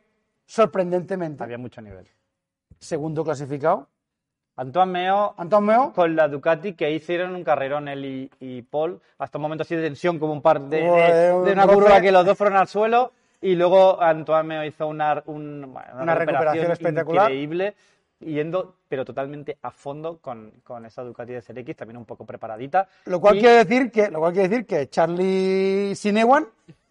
[0.46, 2.06] sorprendentemente, Había mucho nivel.
[2.80, 3.88] segundo clasificado,
[4.56, 9.00] Antoine Meo Anton Meo, con la Ducati que hicieron un carrerón él y, y Paul.
[9.18, 12.00] Hasta un momento así de tensión, como un par de, de- de un una curva
[12.00, 13.12] que los dos fueron al suelo.
[13.40, 17.30] Y luego Antoine Meo hizo una, un- bueno, Una recuperación espectacular.
[17.30, 17.74] increíble,
[18.20, 22.88] yendo, pero totalmente a fondo con, con esa Ducati de X, también un poco preparadita.
[23.06, 26.46] lo cual Y- quiere decir que, lo cual quiere decir que Charlie Sinewan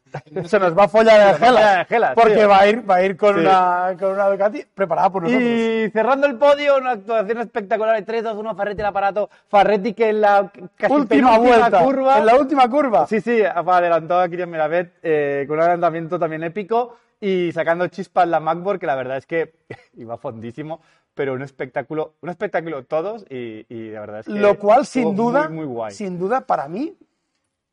[0.46, 2.48] se nos va a follar de gelas, porque tío.
[2.48, 3.42] va a ir, va a ir con, Sí.
[3.42, 5.44] una, con una Ducati preparada por nosotros.
[5.46, 9.30] Y cerrando el podio, una actuación espectacular de 3, 2, 1, Farretti el aparato.
[9.50, 12.20] Farretti que en la casi última vuelta, curva.
[12.20, 13.06] en la última curva.
[13.06, 18.28] Sí, sí, adelantó a Kylian Mirabet eh, con un adelantamiento también épico y sacando chispas
[18.30, 19.56] la MacBook, que la verdad es que
[19.98, 20.82] iba fondísimo,
[21.18, 25.16] pero un espectáculo, un espectáculo todos y, y la verdad es que Lo cual, sin
[25.16, 25.94] duda, muy, muy guay.
[25.94, 26.96] sin duda, para mí,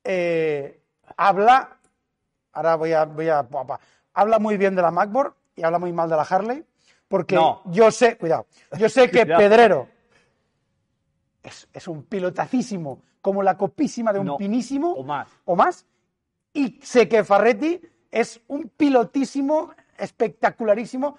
[0.03, 0.81] eh,
[1.17, 1.79] habla,
[2.53, 3.47] ahora voy a, voy a,
[4.15, 6.65] habla muy bien de la MacBook y habla muy mal de la Harley,
[7.07, 7.63] porque No.
[7.67, 8.47] yo sé, cuidado,
[8.79, 9.25] yo sé que.
[9.41, 9.89] Pedrero
[11.43, 15.29] es, es un pilotacísimo, como la copísima de un No, pinísimo, o más.
[15.45, 15.87] o más,
[16.53, 17.81] y sé que Farretti
[18.11, 21.17] es un pilotísimo, espectacularísimo,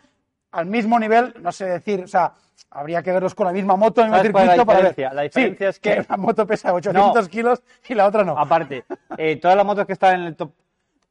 [0.55, 2.31] al mismo nivel, no sé decir, o sea,
[2.71, 4.79] habría que verlos con la misma moto en el ¿Sabes cuál es la circuito para
[4.79, 4.87] ver.
[4.89, 5.13] diferencia?
[5.15, 8.37] La diferencia Sí, es que- una moto pesa 800 kilos y la otra no.
[8.37, 8.85] Aparte,
[9.17, 10.51] eh, todas las motos que están en el top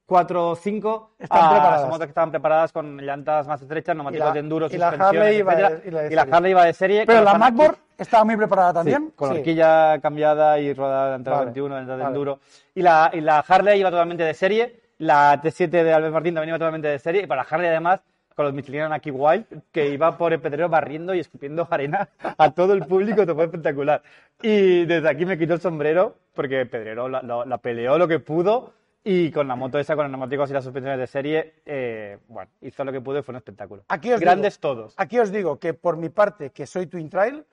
[0.07, 1.85] 4 o 5 Están ah, preparadas.
[1.89, 5.55] motos que estaban preparadas con llantas más estrechas, neumáticos de enduro, y la Harley iba
[5.55, 6.23] de- y la y la.
[6.31, 7.07] Harley iba de serie.
[7.07, 9.13] Pero con la MacBook estaba muy preparada Sí, también.
[9.17, 9.39] con la Sí.
[9.41, 12.09] horquilla cambiada y rodada de Vale, 21, delante de vale.
[12.09, 12.39] enduro.
[12.75, 14.81] Y la, y la Harley iba totalmente de serie.
[14.99, 17.23] La T7 de Albert Martín también iba totalmente de serie.
[17.23, 18.01] Y para la Harley, además,
[18.35, 22.51] con los Michelin aquí Wild, que iba por el pedrero barriendo y escupiendo arena a
[22.53, 24.03] todo el público, te fue espectacular.
[24.43, 28.19] Y desde aquí me quito el sombrero, porque Pedrero la, la- la peleó lo que
[28.19, 28.73] pudo.
[29.07, 32.51] Y con la moto esa, con los neumáticos y las suspensiones de serie, eh, bueno,
[32.63, 33.85] hizo lo que pudo y fue un espectáculo.
[33.89, 34.95] Aquí os Grandes digo- todos.
[34.97, 37.45] Aquí os digo que por mi parte, que soy Twin Trail,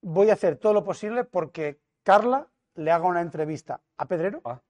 [0.00, 4.40] voy a hacer todo lo posible porque Carla le haga una entrevista a Pedrero.
[4.44, 4.60] Ah.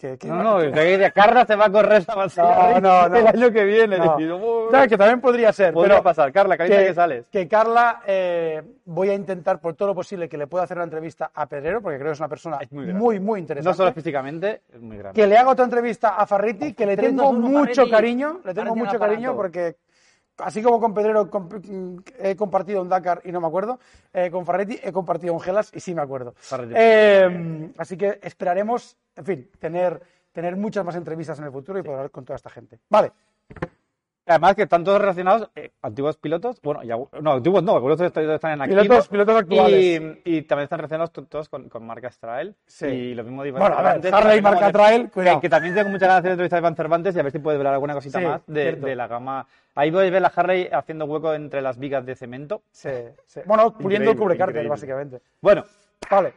[0.00, 3.16] Que- que- No, no, que de Carla se va a correr la No, no, no.
[3.16, 3.98] el año que viene.
[3.98, 4.16] No.
[4.16, 5.74] Que también podría ser.
[5.74, 6.32] Podría pero pasar.
[6.32, 7.26] Carla, carita que, sales.
[7.30, 10.84] que Carla, eh, voy a intentar por todo lo posible que le pueda hacer una
[10.84, 13.68] entrevista a Pedrero, porque creo que es una persona muy muy, muy, interesante.
[13.68, 15.20] No solo físicamente, es muy grande.
[15.20, 18.98] que le haga otra entrevista a Farriti, que le tengo mucho cariño, le tengo mucho
[18.98, 19.76] cariño porque
[20.42, 23.78] así como con Pedrero mm, he compartido un Dakar y no me acuerdo,
[24.12, 26.34] eh, con Farriti he compartido un Gelas y sí me acuerdo.
[26.74, 30.00] Eh, así que esperaremos, en fin, tener,
[30.32, 32.78] tener muchas más entrevistas en el futuro y poder hablar con toda esta gente.
[32.88, 33.12] Vale,
[34.30, 38.52] Además que están todos relacionados, eh, antiguos pilotos, bueno, ya, no, antiguos no, algunos están
[38.52, 38.80] en activo.
[38.82, 39.78] Pilotos- pilotos actuales.
[40.24, 42.54] Y, y también están relacionados to- todos con, con marcas Trail.
[42.66, 42.86] Sí.
[42.86, 45.36] Y lo mismo de Iván Bueno, a ver, Cervantes, Harley, marca de- Trail, cuidado.
[45.38, 47.38] Que, que también tengo muchas ganas de entrevistar a Iván Cervantes y a ver si
[47.40, 49.46] puedes ver alguna cosita Sí, más de, de la gama.
[49.74, 52.62] Ahí a ver la Harley haciendo hueco entre las vigas de cemento.
[52.70, 52.88] sí,
[53.26, 53.40] sí.
[53.46, 55.20] bueno, puliendo el cubrecárter, básicamente.
[55.40, 55.64] Bueno,
[56.10, 56.32] Vale,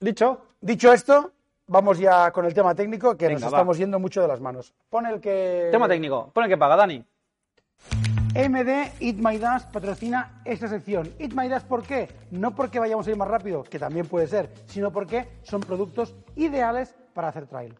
[0.00, 1.32] dicho, dicho esto,
[1.72, 3.46] vamos ya con el tema técnico, que nos va.
[3.46, 4.74] estamos yendo mucho de las manos.
[4.90, 5.68] Pon el que...
[5.72, 6.30] tema técnico.
[6.32, 7.04] Pon el que paga, Dani.
[8.34, 11.12] MD Eat My Dash patrocina esta sección.
[11.18, 12.08] Eat My Dash, ¿por qué?
[12.30, 16.14] No porque vayamos a ir más rápido, que también puede ser, sino porque son productos
[16.36, 17.74] ideales para hacer trail.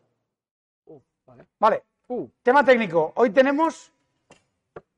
[1.59, 1.83] vale.
[2.09, 2.26] Uh.
[2.42, 3.12] Tema técnico.
[3.14, 3.92] Hoy tenemos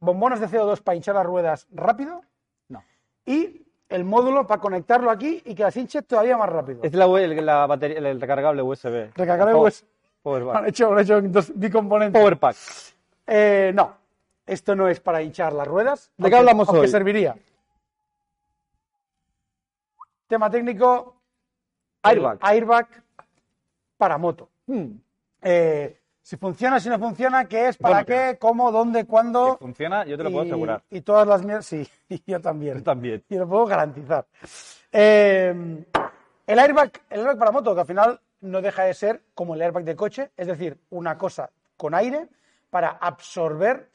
[0.00, 2.22] bombones de CO2 para hinchar las ruedas rápido
[2.68, 2.82] No.
[3.26, 3.63] y
[3.94, 6.80] el módulo para conectarlo aquí y que las hinche todavía más rápido.
[6.82, 9.12] Es la, el, la batería, el, recargable USB.
[9.14, 9.84] Recargable Power- USB.
[10.22, 12.20] Power Han hecho, han hecho dos bicomponentes.
[12.20, 12.56] Power Pack.
[13.26, 13.96] Eh, no,
[14.46, 16.10] esto no es para hinchar las ruedas.
[16.16, 16.88] ¿De qué hablamos aunque hoy?
[16.88, 17.36] serviría.
[20.26, 21.16] Tema técnico.
[22.02, 22.38] Airbag.
[22.40, 22.88] Airbag
[23.96, 24.48] para moto.
[24.66, 24.86] Hmm.
[25.40, 27.76] Eh, si funciona, si no funciona, ¿qué es?
[27.76, 28.38] ¿Para qué?
[28.40, 28.72] ¿Cómo?
[28.72, 29.04] ¿Dónde?
[29.04, 29.58] ¿Cuándo?
[29.58, 30.82] Funciona, yo te lo puedo asegurar.
[30.88, 31.66] Y todas las mierdas.
[31.66, 32.78] Sí, y yo también.
[32.78, 33.22] Yo también.
[33.28, 34.24] Y lo puedo garantizar.
[34.90, 35.84] Eh,
[36.46, 39.60] el airbag, el airbag para moto, que al final no deja de ser como el
[39.60, 42.26] airbag de coche, es decir, una cosa con aire
[42.70, 43.90] para absorber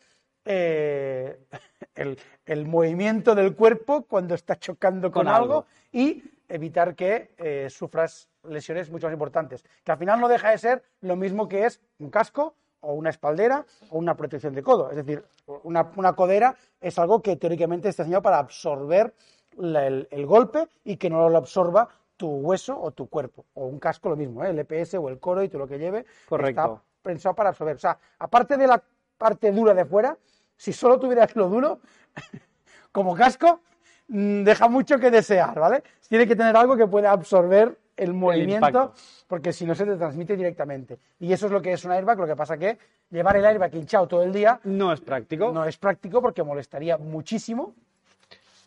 [0.46, 1.40] eh,
[1.96, 5.54] el, el movimiento del cuerpo cuando está chocando con, Con algo.
[5.54, 5.66] algo.
[5.92, 9.64] y evitar que eh, sufras lesiones mucho más importantes.
[9.84, 13.10] Que al final no deja de ser lo mismo que es un casco o una
[13.10, 14.90] espaldera o una protección de codo.
[14.90, 15.24] Es decir,
[15.64, 19.14] una, una codera es algo que teóricamente está diseñado para absorber
[19.58, 23.46] la- el, el golpe y que no lo absorba tu hueso o tu cuerpo.
[23.54, 24.50] O un casco lo mismo, ¿eh?
[24.50, 26.62] el EPS o el coro y todo lo que lleve Correcto.
[26.62, 27.76] está pensado para absorber.
[27.76, 28.82] O sea, aparte de la
[29.18, 30.18] parte dura de fuera,
[30.58, 31.80] si solo tuvieras lo duro,
[32.92, 33.62] como casco,
[34.10, 35.84] deja mucho que desear, ¿vale?
[36.08, 38.94] Tiene que tener algo que pueda absorber el movimiento,
[39.28, 40.98] porque si no se te transmite directamente.
[41.20, 42.78] Y eso es lo que es un airbag, lo que pasa que
[43.10, 45.52] llevar el airbag hinchado todo el día No es práctico.
[45.52, 47.74] no es práctico porque molestaría muchísimo.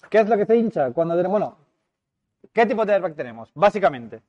[0.09, 1.33] ¿Qué es lo que se hincha cuando tenemos?
[1.41, 1.57] Bueno,
[2.53, 3.51] ¿qué tipo de airbag tenemos?
[3.55, 4.21] Básicamente,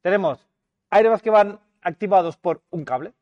[0.00, 0.46] tenemos
[0.90, 3.12] airbags que van activados por un cable,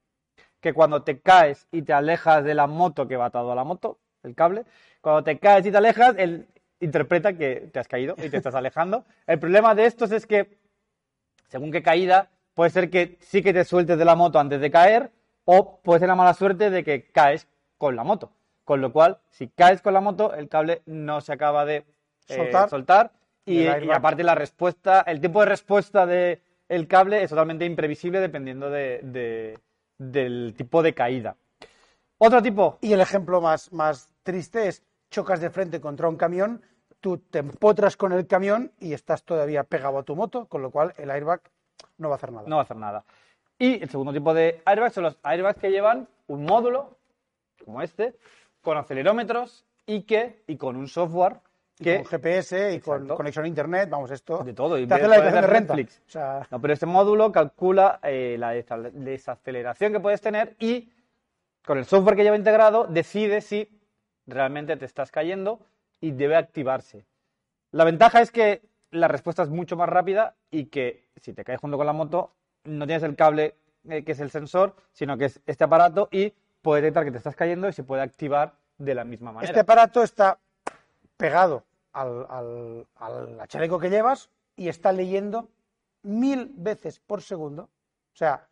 [0.60, 3.64] que cuando te caes y te alejas de la moto que va atado a la
[3.64, 4.64] moto, el cable,
[5.00, 6.46] cuando te caes y te alejas, él
[6.80, 9.04] interpreta que te has caído y te estás alejando.
[9.26, 10.58] El problema de estos es que,
[11.48, 14.70] según qué caída, puede ser que sí que te sueltes de la moto antes de
[14.70, 15.10] caer,
[15.44, 17.46] o puede ser la mala suerte de que caes
[17.78, 18.32] con la moto.
[18.64, 21.84] Con lo cual, si caes con la moto, el cable no se acaba de eh,
[22.36, 22.68] Soltar.
[22.70, 23.12] soltar
[23.44, 28.70] y, aparte la respuesta, el tiempo de respuesta del el cable es totalmente imprevisible dependiendo
[28.70, 29.58] de- de-
[29.98, 31.36] del tipo de caída.
[32.16, 34.82] Otro tipo, Y el ejemplo más, más triste es
[35.14, 36.60] chocas de frente contra un camión,
[37.00, 40.70] tú te empotras con el camión y estás todavía pegado a tu moto, con lo
[40.70, 41.40] cual el airbag
[41.98, 42.48] no va a hacer nada.
[42.48, 43.04] no va a hacer nada.
[43.58, 46.98] Y el segundo tipo de airbags son los airbags que llevan un módulo,
[47.64, 48.16] como este,
[48.60, 51.36] con acelerómetros y que y con un software
[51.78, 54.94] Y que con GPS y con conexión a internet, vamos, esto de todo y te
[54.94, 55.74] hace la de renta.
[55.76, 56.02] Netflix.
[56.08, 60.90] O sea, No, pero este módulo calcula eh, la desa- desaceleración que puedes tener y
[61.64, 63.68] con el software que lleva integrado decide si
[64.26, 65.60] realmente te estás cayendo
[66.00, 67.04] y debe activarse.
[67.70, 71.60] La ventaja es que la respuesta es mucho más rápida y que si te caes
[71.60, 72.32] junto con la moto,
[72.64, 73.56] no tienes el cable
[73.88, 76.32] eh, que es el sensor, sino que es este aparato y
[76.62, 79.50] puede detectar que te estás cayendo y se puede activar de la misma manera.
[79.50, 80.38] Este aparato está
[81.16, 85.48] pegado al, al, al chaleco que llevas y está leyendo
[86.02, 87.64] mil veces por segundo.
[87.64, 88.46] O sea,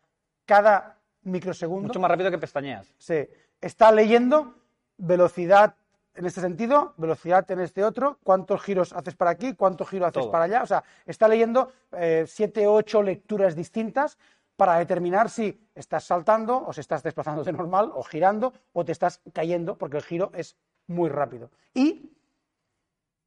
[0.45, 1.87] cada microsegundo.
[1.87, 2.93] Mucho más rápido que pestañeas.
[2.97, 3.27] Sí,
[3.61, 4.55] está leyendo
[4.97, 5.75] velocidad
[6.15, 10.23] en este sentido, velocidad en este otro, cuántos giros haces para aquí, cuántos giros haces
[10.23, 10.31] Todo.
[10.31, 10.63] para allá.
[10.63, 14.17] O sea, está leyendo eh, siete, ocho lecturas distintas
[14.55, 18.91] para determinar si estás saltando o si estás desplazando de normal o girando o te
[18.91, 20.55] estás cayendo porque el giro es
[20.87, 21.49] muy rápido.
[21.73, 22.11] Y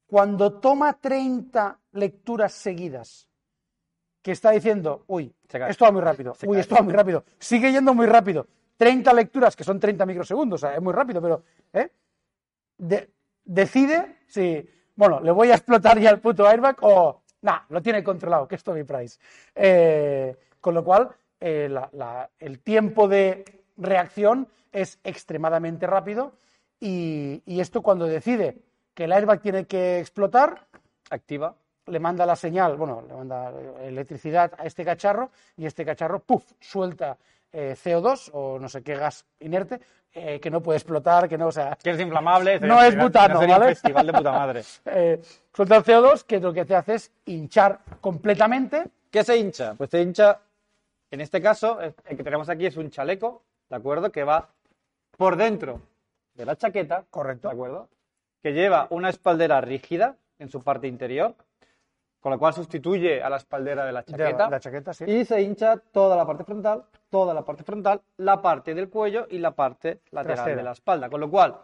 [0.06, 3.28] cuando toma 30 lecturas seguidas,
[4.22, 5.34] que está diciendo, uy,
[5.68, 8.46] esto va muy rápido, uy, esto va muy rápido, sigue yendo muy rápido.
[8.76, 11.90] 30 lecturas, que son 30 microsegundos, o sea, es muy rápido, pero ¿eh?
[12.78, 13.10] De-
[13.44, 18.02] decide si, bueno, le voy a explotar ya el puto airbag o, nah, lo tiene
[18.04, 19.18] controlado, que es Tommy Price.
[19.54, 21.08] Eh, con lo cual,
[21.40, 23.44] eh, la- la- el tiempo de
[23.76, 26.32] reacción es extremadamente rápido
[26.80, 28.58] y, y esto cuando decide
[28.94, 30.66] que el airbag tiene que explotar,
[31.10, 31.54] Activa.
[31.86, 36.44] le manda la señal, bueno, le manda electricidad a este cacharro y este cacharro, puff,
[36.58, 37.16] suelta
[37.52, 39.80] eh, CO2 o no sé qué gas inerte
[40.12, 42.58] eh, que no puede explotar, que no, o sea, Que es inflamable.
[42.60, 43.74] No es butano, sería un ¿vale?
[43.74, 44.62] festival de puta madre.
[44.86, 45.20] eh,
[45.52, 48.84] suelta el CO2 que lo que te hace es hinchar completamente.
[49.10, 49.74] ¿Qué se hincha?
[49.74, 50.40] Pues se hincha,
[51.10, 54.10] en este caso, el que tenemos aquí es un chaleco, ¿de acuerdo?
[54.10, 54.48] Que va
[55.18, 55.82] por dentro
[56.34, 57.48] de la chaqueta, Correcto.
[57.48, 57.88] ¿de acuerdo?
[58.42, 61.34] Que lleva una espaldera rígida en su parte interior,
[62.26, 64.50] con lo cual sustituye a la espaldera de la de chaqueta.
[64.50, 65.04] la chaqueta, sí.
[65.06, 69.28] Y se hincha toda la parte frontal, toda la parte frontal, la parte del cuello
[69.30, 70.56] y la parte lateral Trasera.
[70.56, 71.08] de la espalda.
[71.08, 71.54] Con lo cual,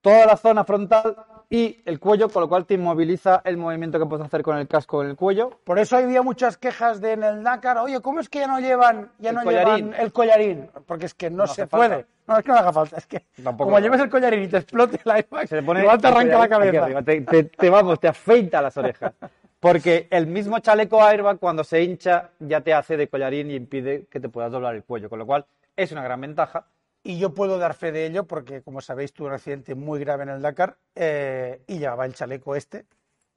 [0.00, 1.16] toda la zona frontal
[1.50, 4.68] y el cuello, con lo cual te inmoviliza el movimiento que puedes hacer con el
[4.68, 5.50] casco en el cuello.
[5.64, 8.60] Por eso había muchas quejas de en el Dakar, oye, ¿cómo es que ya no
[8.60, 9.86] llevan, ya El no collarín.
[9.90, 10.70] llevan el collarín?
[10.86, 11.88] Porque es que no, No se hace falta.
[11.88, 12.06] puede.
[12.28, 14.58] No, es que no haga falta, es que Tampoco como lleves el collarín y te
[14.58, 17.02] explote el airbag, Se le pone igual te arranca la cabeza.
[17.02, 19.12] te, te- te- vamos, te afeita las orejas.
[19.64, 24.04] Porque el mismo chaleco airbag, cuando se hincha, ya te hace de collarín y impide
[24.10, 25.08] que te puedas doblar el cuello.
[25.08, 26.66] Con lo cual, es una gran ventaja.
[27.02, 30.24] Y yo puedo dar fe de ello porque, como sabéis, tuve un accidente muy grave
[30.24, 32.84] en el Dakar eh, y llevaba el chaleco este.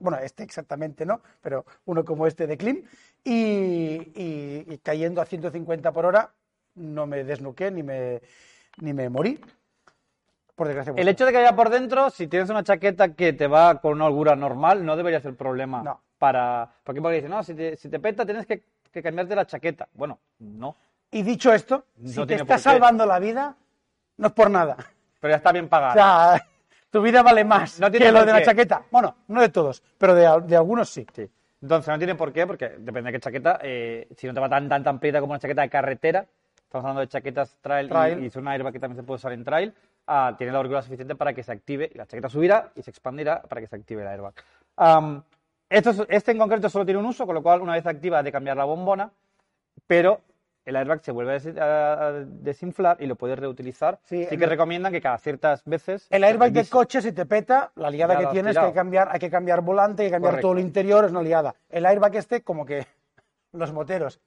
[0.00, 2.84] Bueno, este exactamente no, pero uno como este de Klim.
[3.24, 3.32] Y,
[4.14, 6.30] y- y cayendo a 150 por hora,
[6.74, 8.20] no me desnuqué ni me,
[8.82, 9.40] ni me morí.
[10.54, 10.92] Por desgracia.
[10.94, 13.92] El hecho de que vaya por dentro, si tienes una chaqueta que te va con
[13.94, 16.02] una holgura normal, no debería ser problema No.
[16.18, 16.68] Para...
[16.84, 19.88] Porque porque dicen, no, si te, si te peta tienes que, que cambiarte la chaqueta.
[19.94, 20.76] Bueno, no.
[21.10, 23.56] Y dicho esto, No si te está salvando la vida,
[24.18, 24.76] no es por nada.
[25.20, 25.94] Pero ya está bien O pagada.
[26.36, 26.46] sea,
[26.90, 28.82] tu vida vale más No tiene que lo de la chaqueta.
[28.90, 31.06] Bueno, no de todos, pero de, de algunos sí.
[31.14, 31.28] Sí.
[31.60, 33.58] Entonces, no tiene por qué, porque depende de qué chaqueta.
[33.62, 36.24] eh, si no te va tan, tan, tan pedida como una chaqueta de carretera,
[36.56, 38.22] estamos hablando de chaquetas trail, y- Trail.
[38.22, 39.74] Y, es una airbag que también se puede usar en trail,
[40.06, 42.90] ah, tiene la holgura suficiente para que se active, y la chaqueta subirá y se
[42.90, 44.34] expandirá para que se active el airbag.
[44.76, 45.22] Am,
[45.70, 48.18] esto es- este en concreto solo tiene un uso, con lo cual una vez activa
[48.18, 49.10] hay de cambiar la bombona,
[49.86, 50.20] pero
[50.64, 53.98] el airbag se vuelve a des- a- a desinflar y lo puedes reutilizar.
[54.04, 56.06] Sí, Sí, en que el- recomiendan que cada ciertas veces...
[56.10, 56.70] El airbag de revise.
[56.70, 59.62] coche, si te peta, la liada Ya que tienes, que hay cambiar, hay que cambiar
[59.62, 60.66] volante, hay que cambiar todo el Correcto.
[60.68, 61.54] interior, es una liada.
[61.70, 62.86] El airbag este, como que
[63.52, 64.20] los moteros.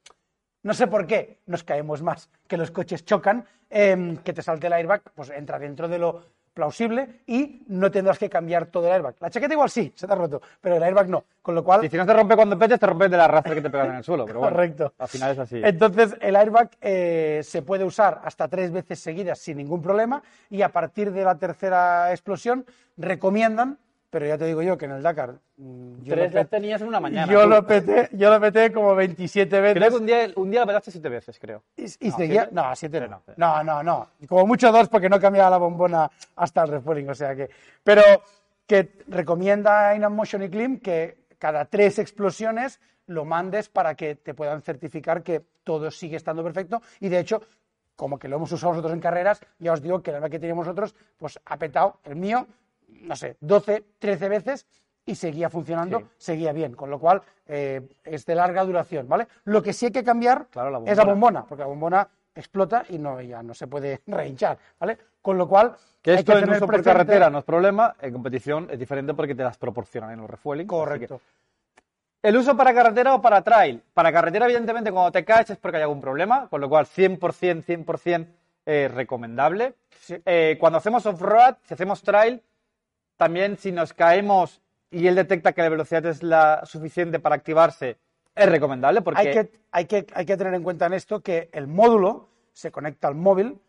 [0.63, 4.67] No sé por qué nos caemos más, que los coches chocan, em, que te salte
[4.67, 6.23] el airbag, pues entra dentro de lo
[6.54, 9.16] plausible y no tendrás que cambiar todo el airbag.
[9.20, 11.24] La chaqueta igual sí, se te ha roto, pero el airbag no.
[11.42, 13.54] Con lo cual, Y si no te rompe cuando petes, te rompes de la raza
[13.54, 14.26] que te pegas en el suelo.
[14.26, 14.94] Pero bueno, Correcto.
[15.00, 15.62] Al final es así.
[15.64, 20.62] Entonces, el airbag eh, se puede usar hasta tres veces seguidas sin ningún problema y
[20.62, 22.66] a partir de la tercera explosión
[22.98, 23.80] recomiendan,
[24.12, 26.82] pero ya te digo yo que en el Dakar mm, yo, Tres lo, las tenías
[26.82, 27.32] en una mañana.
[27.32, 27.50] yo tú.
[27.50, 29.78] lo peté, yo lo peté como 27 veces.
[29.78, 31.63] Creo que un día, un día la petaste siete veces, creo.
[31.76, 32.56] Y, y No, seguía, siete.
[32.56, 33.24] no, siete no.
[33.38, 33.82] No, no.
[33.84, 34.08] No.
[34.28, 37.50] Como mucho dos porque no cambiaba la bombona hasta el refueling, o sea que.
[37.84, 38.04] Pero
[38.67, 44.34] que recomienda Inam Motion y Clean que cada tres explosiones lo mandes para que te
[44.34, 47.41] puedan certificar que todo sigue estando perfecto y de hecho
[47.95, 50.39] como que lo hemos usado nosotros en carreras, ya os digo que la verdad que
[50.39, 52.47] teníamos nosotros, pues ha petado el mío,
[53.01, 54.65] no sé, 12, 13 veces
[55.06, 56.06] y seguía funcionando, Sí.
[56.17, 59.27] seguía bien, con lo cual eh, es de larga duración, ¿vale?
[59.46, 61.44] Lo que sí hay que cambiar Claro, la es la bombona.
[61.46, 64.98] porque la bombona explota y no, ya no se puede rehinchar, ¿vale?
[65.21, 68.67] Con lo cual, Que hay esto en uso por carretera no es problema, en competición
[68.71, 70.67] es diferente porque te las proporcionan en los refueling.
[70.67, 71.17] Correcto.
[71.17, 71.42] que-
[72.23, 73.81] ¿El uso para carretera o para trail?
[73.96, 77.63] Para carretera, evidentemente, cuando te caes es porque hay algún problema, con lo cual 100%,
[77.63, 78.27] 100%
[78.67, 79.73] eh, recomendable.
[80.00, 80.21] Sí.
[80.23, 82.39] Eh, cuando hacemos off-road, si hacemos trail,
[83.22, 88.00] también si nos caemos y él detecta que la velocidad es la suficiente para activarse,
[88.34, 91.48] es recomendable porque Hay, que, hay, que, hay que tener en cuenta en esto que
[91.54, 93.60] el módulo se conecta al móvil,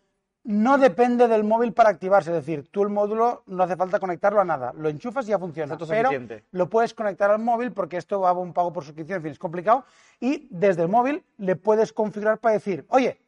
[0.44, 4.40] no depende del móvil para activarse, es decir, tú el módulo no hace falta conectarlo
[4.40, 6.44] a nada, lo enchufas y ya funciona, Es pero autosuficiente.
[6.52, 9.32] lo puedes conectar al móvil porque esto va a un pago por suscripción, en fin,
[9.32, 9.84] es complicado,
[10.18, 13.20] y desde el móvil le puedes configurar para decir, oye,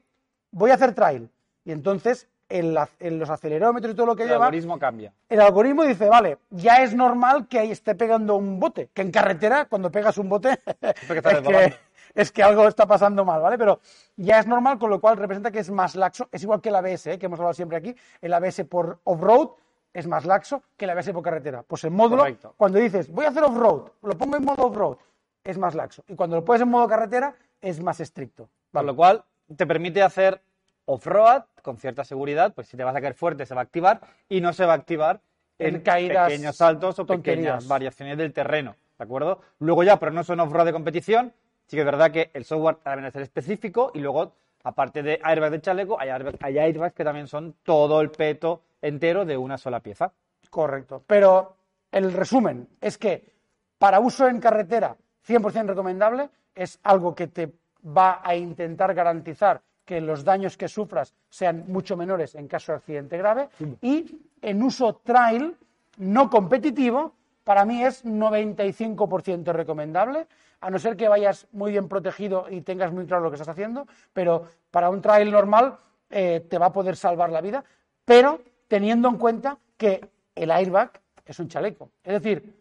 [0.51, 1.29] voy a hacer trail,
[1.66, 5.12] y entonces en, la- en los acelerómetros y todo lo que el lleva, algoritmo cambia.
[5.28, 9.11] el algoritmo dice, vale, ya es normal que ahí esté pegando un bote, que en
[9.11, 11.74] carretera cuando pegas un bote es, que,
[12.14, 13.59] es que algo está pasando mal, ¿vale?
[13.59, 13.80] Pero
[14.16, 16.76] ya es normal, con lo cual representa que es más laxo, es igual que el
[16.76, 17.18] ABS, ¿eh?
[17.18, 19.48] que hemos hablado siempre aquí, el ABS por off-road
[19.92, 21.64] es más laxo que el ABS por carretera.
[21.66, 22.55] Pues el módulo, Correcto.
[22.57, 24.96] cuando dices, voy a hacer off-road, lo pongo en modo off-road,
[25.42, 26.05] es más laxo.
[26.07, 28.48] Y cuando lo pones en modo carretera, es más estricto.
[28.72, 29.24] Con lo cual,
[29.57, 30.40] te permite hacer
[30.86, 34.01] off-road con cierta seguridad, pues si te vas a caer fuerte se va a activar
[34.29, 35.21] y no se va a activar
[35.59, 37.37] en, En caídas, pequeños saltos o tonterías.
[37.39, 39.41] pequeñas variaciones del terreno, ¿de acuerdo?
[39.61, 41.33] Luego ya, pero no son off-road de competición,
[41.67, 45.51] sí que es verdad que el software también es específico y luego, aparte de airbag
[45.53, 49.57] de chaleco, hay, airbag- hay airbags que también son todo el peto entero de una
[49.57, 50.12] sola pieza.
[50.51, 51.03] Correcto.
[51.07, 51.57] Pero
[51.91, 53.33] el resumen es que
[53.79, 54.97] para uso en carretera
[55.27, 57.51] 100% recomendable es algo que te
[57.87, 62.76] va a intentar garantizar que los daños que sufras sean mucho menores en caso de
[62.78, 63.49] accidente grave
[63.82, 65.57] y en uso trail
[65.99, 67.12] no competitivo
[67.45, 70.26] para mí es 95% recomendable
[70.61, 73.49] a no ser que vayas muy bien protegido y tengas muy claro lo que estás
[73.49, 75.76] haciendo pero para un trail normal
[76.11, 77.64] eh, te va a poder salvar la vida
[78.05, 80.91] pero teniendo en cuenta que el airbag
[81.26, 81.91] es un chaleco.
[82.03, 82.55] Es decir,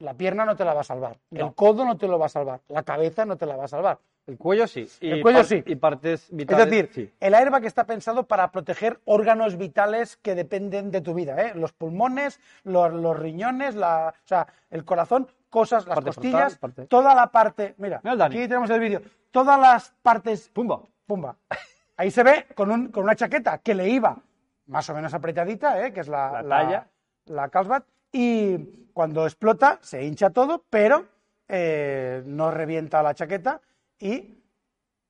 [0.00, 1.46] la pierna no te la va a salvar, No.
[1.46, 3.68] el codo no te lo va a salvar, la cabeza no te la va a
[3.68, 3.98] salvar.
[4.26, 4.88] El cuello sí.
[5.00, 5.62] Y El cuello sí.
[5.66, 7.12] Y partes Es vitales decir, sí.
[7.20, 11.52] el airbag está pensado para proteger órganos vitales que dependen de tu vida, ¿eh?
[11.54, 16.88] los pulmones, los, los riñones, la, o sea, el corazón, cosas, las Parte costillas, frontal,
[16.88, 17.74] toda la parte.
[17.78, 19.02] Mira, aquí tenemos el vídeo.
[19.30, 20.80] Todas las partes Pumba.
[21.06, 21.36] Pumba.
[21.96, 24.16] Ahí se ve con, un- con una chaqueta que le iba
[24.66, 25.92] más o menos apretadita, ¿eh?
[25.92, 26.86] que es la, La talla.
[27.26, 28.56] la Carlsbad, y
[28.94, 31.04] cuando explota se hincha todo, pero
[31.46, 33.60] eh, no revienta la chaqueta
[33.98, 34.42] y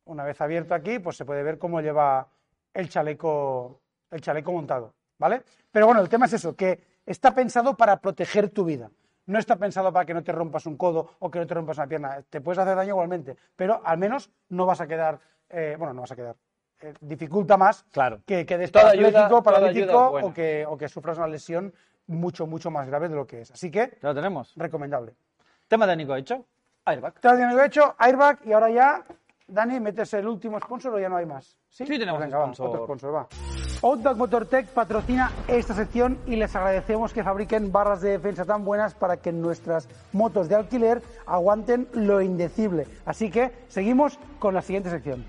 [0.04, 2.28] una vez abierto aquí, pues se puede ver cómo lleva
[2.72, 3.80] el chaleco,
[4.10, 5.42] el chaleco montado, ¿vale?
[5.70, 8.90] Pero bueno, el tema es eso, que está pensado para proteger tu vida.
[9.26, 11.78] No está pensado para que no te rompas un codo o que no te rompas
[11.78, 12.22] una pierna.
[12.28, 15.18] Te puedes hacer daño igualmente, pero al menos no vas a quedar,
[15.48, 16.36] eh, bueno, no vas a quedar.
[16.82, 18.20] eh, dificulta más Claro.
[18.26, 20.26] que quedes paralítico buena.
[20.28, 21.72] o, que, o que sufras una lesión
[22.06, 23.50] mucho, mucho más grave de lo que es.
[23.50, 24.52] Así que, lo tenemos.
[24.56, 25.14] recomendable.
[25.68, 26.44] Tema técnico hecho.
[26.84, 27.20] Airbag.
[27.20, 29.04] Te lo he hecho, Airbag, y ahora ya,
[29.46, 31.56] Dani, metes el último sponsor o ya no hay más.
[31.68, 32.68] Sí, Sí, tenemos Pues venga, va, sponsor.
[32.68, 33.28] otro sponsor, va.
[33.82, 38.94] Outback Motortech patrocina esta sección y les agradecemos que fabriquen barras de defensa tan buenas
[38.94, 42.86] para que nuestras motos de alquiler aguanten lo indecible.
[43.04, 45.24] Así que seguimos con la siguiente sección.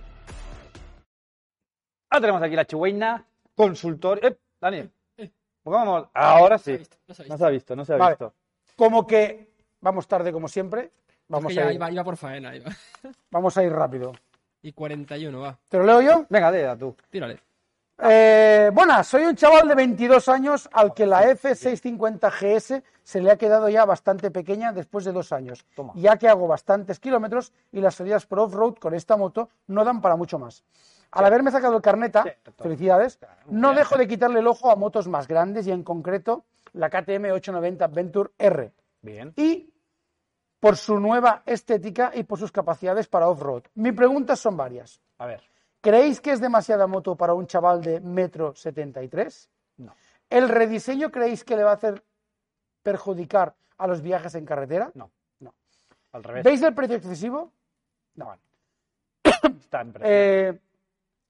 [2.09, 3.25] Ahora tenemos aquí la chihuahua
[3.55, 4.19] consultor.
[4.23, 4.37] ¡Eh!
[4.61, 4.89] Daniel.
[5.17, 6.07] ¿Por qué vamos?
[6.13, 6.71] Ahora sí.
[6.71, 8.11] No se ha visto, no se ha No se ha visto, no se ha Vale.
[8.11, 8.33] visto.
[8.77, 9.49] Como que
[9.81, 10.91] vamos tarde como siempre,
[11.27, 12.71] vamos, Es que a ir, iba, iba por faena, iba.
[13.31, 14.13] vamos a ir rápido.
[14.61, 15.57] Y 41, va.
[15.69, 16.25] ¿Te lo leo yo?
[16.29, 16.95] Venga, de tú.
[17.09, 17.39] Tírale.
[17.97, 23.31] Eh, buenas, soy un chaval de 22 años al que la F650 GS se le
[23.31, 25.93] ha quedado ya bastante pequeña después de dos años, Toma.
[25.95, 30.01] ya que hago bastantes kilómetros y las salidas por off-road con esta moto no dan
[30.01, 30.63] para mucho más.
[31.11, 32.63] Al haberme sacado el carneta, Cierto.
[32.63, 33.17] felicidades,
[33.47, 37.31] no dejo de quitarle el ojo a motos más grandes y en concreto la KTM
[37.31, 39.31] 890 Venture R Bien.
[39.37, 39.69] y
[40.59, 43.63] por su nueva estética y por sus capacidades para off-road.
[43.75, 45.01] Mis preguntas son varias.
[45.17, 45.43] A ver.
[45.81, 49.49] ¿Creéis que es demasiada moto para un chaval de metro 73?
[49.77, 49.93] No.
[50.29, 52.03] ¿El rediseño creéis que le va a hacer
[52.81, 54.91] perjudicar a los viajes en carretera?
[54.95, 55.11] No.
[55.39, 55.53] No.
[56.11, 56.43] Al revés.
[56.43, 57.51] ¿Veis el precio excesivo?
[58.15, 58.35] No.
[59.59, 60.09] Está en precio.
[60.09, 60.59] Eh,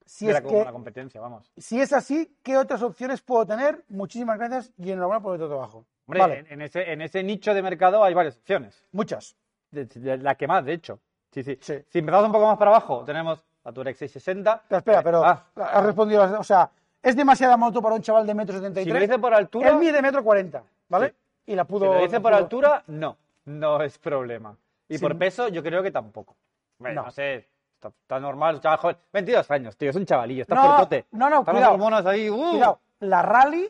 [0.06, 1.52] si, Era es como que, competencia, vamos.
[1.58, 3.84] si es así, ¿qué otras opciones puedo tener?
[3.90, 5.86] Muchísimas gracias y enhorabuena por el trabajo.
[6.08, 8.84] Hombre, vale, en, en ese, en ese nicho de mercado hay varias opciones.
[8.92, 9.36] muchas.
[9.72, 11.00] De, de la que más, de hecho.
[11.32, 11.58] Sí, sí.
[11.60, 11.84] Sí.
[11.90, 14.54] Si empezamos un poco más para abajo, tenemos la Touareg 660.
[14.70, 16.70] Espera, espera, pero Ah, has respondido, o sea,
[17.02, 18.94] es demasiada moto para un chaval de metro si 73.
[18.94, 21.10] lo dice por altura, Él mide metro 40, ¿vale?
[21.10, 21.16] Sí.
[21.52, 21.94] Y la si pudo.
[21.94, 23.18] lo dice por pudo- altura, no.
[23.46, 24.56] No es problema.
[24.88, 25.02] Y Sí.
[25.04, 26.36] por peso, yo creo que tampoco.
[26.80, 27.04] Hombre, No.
[27.06, 27.12] no.
[27.12, 27.48] sé.
[27.88, 28.98] Está, está normal, chaval joven.
[29.14, 31.06] 22 años, tío, es un chavalillo, está No, fuertote.
[31.12, 31.78] no, no, Están cuidado.
[31.78, 32.30] monos ahí.
[32.30, 32.50] ¡uh!
[32.52, 33.70] Cuidado, la rally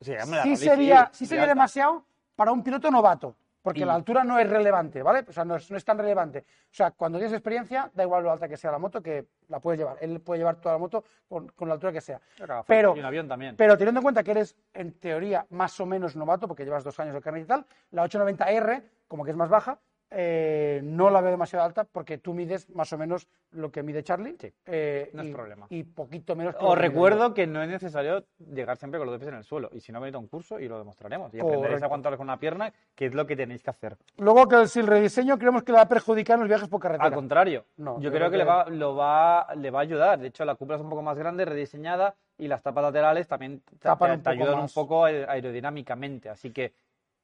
[0.00, 1.54] Sí, la sí rally sería, sí, sí sería alta.
[1.54, 5.24] demasiado para un piloto novato, porque Y- la altura no es relevante, ¿vale?
[5.26, 6.40] O sea, no es, no es tan relevante.
[6.40, 9.58] O sea, cuando tienes experiencia, da igual lo alta que sea la moto, que la
[9.58, 9.96] puedes llevar.
[10.00, 12.20] Él puede llevar toda la moto con, con la altura que sea.
[12.66, 13.56] Pero, y un avión también.
[13.56, 16.98] pero teniendo en cuenta que eres, en teoría, más o menos novato, porque llevas dos
[17.00, 19.78] años de carnet y tal, la 890R, como que es más baja,
[20.10, 24.02] eh, no la veo demasiado alta porque tú mides más o menos lo que mide
[24.02, 24.36] Charlie.
[24.40, 25.66] Sí, eh, no es y- problema.
[25.70, 29.28] Y poquito menos que Os recuerdo que no es necesario llegar siempre con los pies
[29.28, 29.68] en el suelo.
[29.72, 31.32] Y si no, venid a un curso y lo demostraremos.
[31.34, 31.84] Y aprenderéis Correcto.
[31.84, 33.96] a aguantaros con una pierna, que es lo que tenéis que hacer.
[34.18, 36.80] Luego que si el rediseño creemos que le va a perjudicar en los viajes por
[36.80, 37.06] carretera.
[37.08, 40.18] Al contrario, No, yo creo creo que, le, va, lo va, le va a ayudar.
[40.18, 43.60] De hecho, la cúpula es un poco más grande, rediseñada, y las tapas laterales también
[43.60, 44.76] te, Tapan te- un te poco ayudan más.
[44.76, 46.28] un poco aer- aerodinámicamente.
[46.28, 46.72] Así que,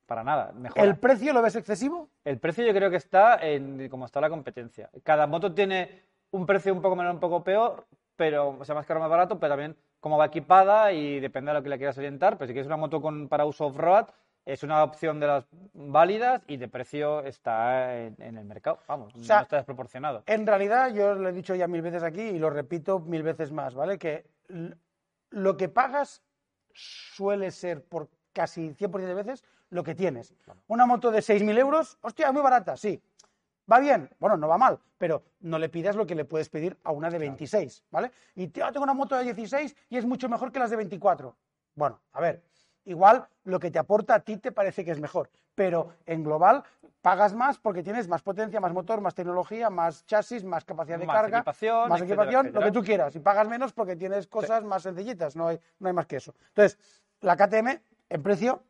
[0.07, 0.85] para nada, mejor.
[0.85, 2.09] ¿El precio lo ves excesivo?
[2.25, 4.91] El precio yo creo que está en como está la competencia.
[5.03, 7.87] Cada moto tiene un precio un poco menor, un poco peor,
[8.17, 11.59] pero o sea, más caro, más barato, pero también como va equipada y depende de
[11.59, 12.37] lo que le quieras orientar.
[12.37, 14.07] Pero si quieres una moto con, para uso off-road,
[14.45, 18.81] es una opción de las válidas y de precio está en, en el mercado.
[18.89, 20.25] Vamos, sea, no está desproporcionado.
[20.27, 23.53] En realidad, yo lo he dicho ya mil veces aquí y lo repito mil veces
[23.53, 23.99] más, ¿vale?
[23.99, 24.27] Que
[25.31, 26.23] lo que pagas
[26.75, 30.35] suele ser por casi 100% de veces lo que tienes.
[30.69, 33.03] Una moto de 6.000 euros, hostia, es muy barata, sí.
[33.71, 34.11] ¿Va bien?
[34.19, 37.09] Bueno, no va mal, pero no le pidas lo que le puedes pedir a una
[37.09, 38.13] de 26, ¿vale?
[38.35, 41.35] Y tío, tengo una moto de 16 y es mucho mejor que las de 24.
[41.75, 42.43] Bueno, a ver,
[42.85, 46.65] igual lo que te aporta a ti te parece que es mejor, pero en global
[47.01, 51.07] pagas más porque tienes más potencia, más motor, más tecnología, más chasis, más capacidad de
[51.07, 53.17] Más carga, equipación, más etcétera, equipación, lo que tú quieras.
[53.17, 56.35] Y pagas menos porque tienes cosas más sencillitas, no hay, no hay más que eso.
[56.49, 56.79] Entonces,
[57.21, 58.63] la KTM en precio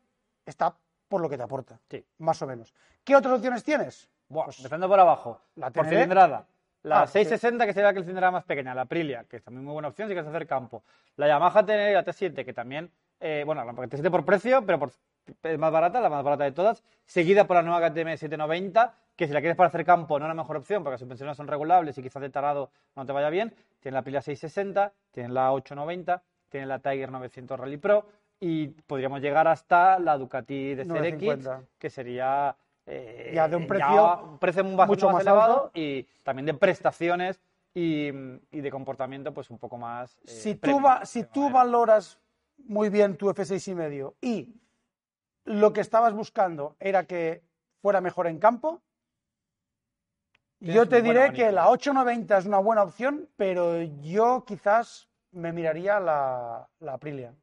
[0.45, 0.77] está
[1.13, 2.03] por lo que te aporta, Sí.
[2.17, 2.73] más o menos.
[3.03, 4.09] ¿Qué otras opciones tienes?
[4.29, 6.47] Buah, Pues, empezando por abajo, la por cilindrada.
[6.81, 7.19] La Ah, sí.
[7.19, 9.89] 660, que sería que el cilindrada más pequeña, la Aprilia, que es también muy buena
[9.89, 10.83] opción si quieres hacer campo.
[11.17, 12.89] La Yamaha TND, la T7, que también,
[13.19, 14.91] eh, bueno, la T7 por precio, pero por,
[15.43, 19.27] es más barata, la más barata de todas, seguida por la nueva KTM 790, que
[19.27, 21.47] si la quieres para hacer campo no es la mejor opción, porque las suspensiones son
[21.47, 23.53] regulables y quizás de tarado no te vaya bien.
[23.81, 28.07] Tiene la Aprilia 660, tiene la 890, tiene la Tiger 900 Rally Pro
[28.45, 31.63] y podríamos llegar hasta la Ducati de 950.
[31.77, 32.53] que sería
[32.85, 35.71] eh, Ya de un precio un precio mucho más, más elevado alto.
[35.73, 37.39] y también de prestaciones
[37.73, 38.07] y,
[38.51, 42.19] y de comportamiento pues un poco más eh, si tú, va- si tú valoras
[42.57, 44.53] muy bien tu F6 y medio y
[45.45, 47.43] lo que estabas buscando era que
[47.81, 48.81] fuera mejor en campo,
[50.59, 55.99] yo te diré que la 890 es una buena opción, pero yo quizás me miraría
[55.99, 57.33] la, la Aprilia,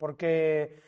[0.00, 0.82] porque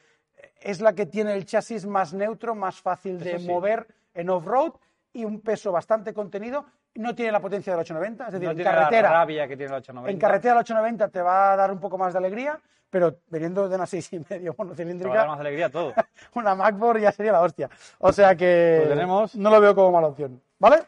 [0.61, 3.47] es la que tiene el chasis más neutro, más fácil de sí.
[3.47, 4.73] mover en off-road
[5.13, 6.65] y un peso bastante contenido.
[6.95, 9.11] No tiene la potencia del 890, es decir, no en carretera.
[9.11, 11.79] la rabia que tiene la 890 En carretera la 890 te va a dar un
[11.81, 12.59] poco más de alegría,
[12.91, 15.93] pero veniendo de una 6,5 te va a dar monocilíndrica, más alegría todo
[16.35, 17.69] una MacBook ya sería la hostia.
[17.99, 19.35] O sea que Lo tenemos.
[19.37, 20.41] no lo veo como mala opción.
[20.59, 20.85] ¿Vale?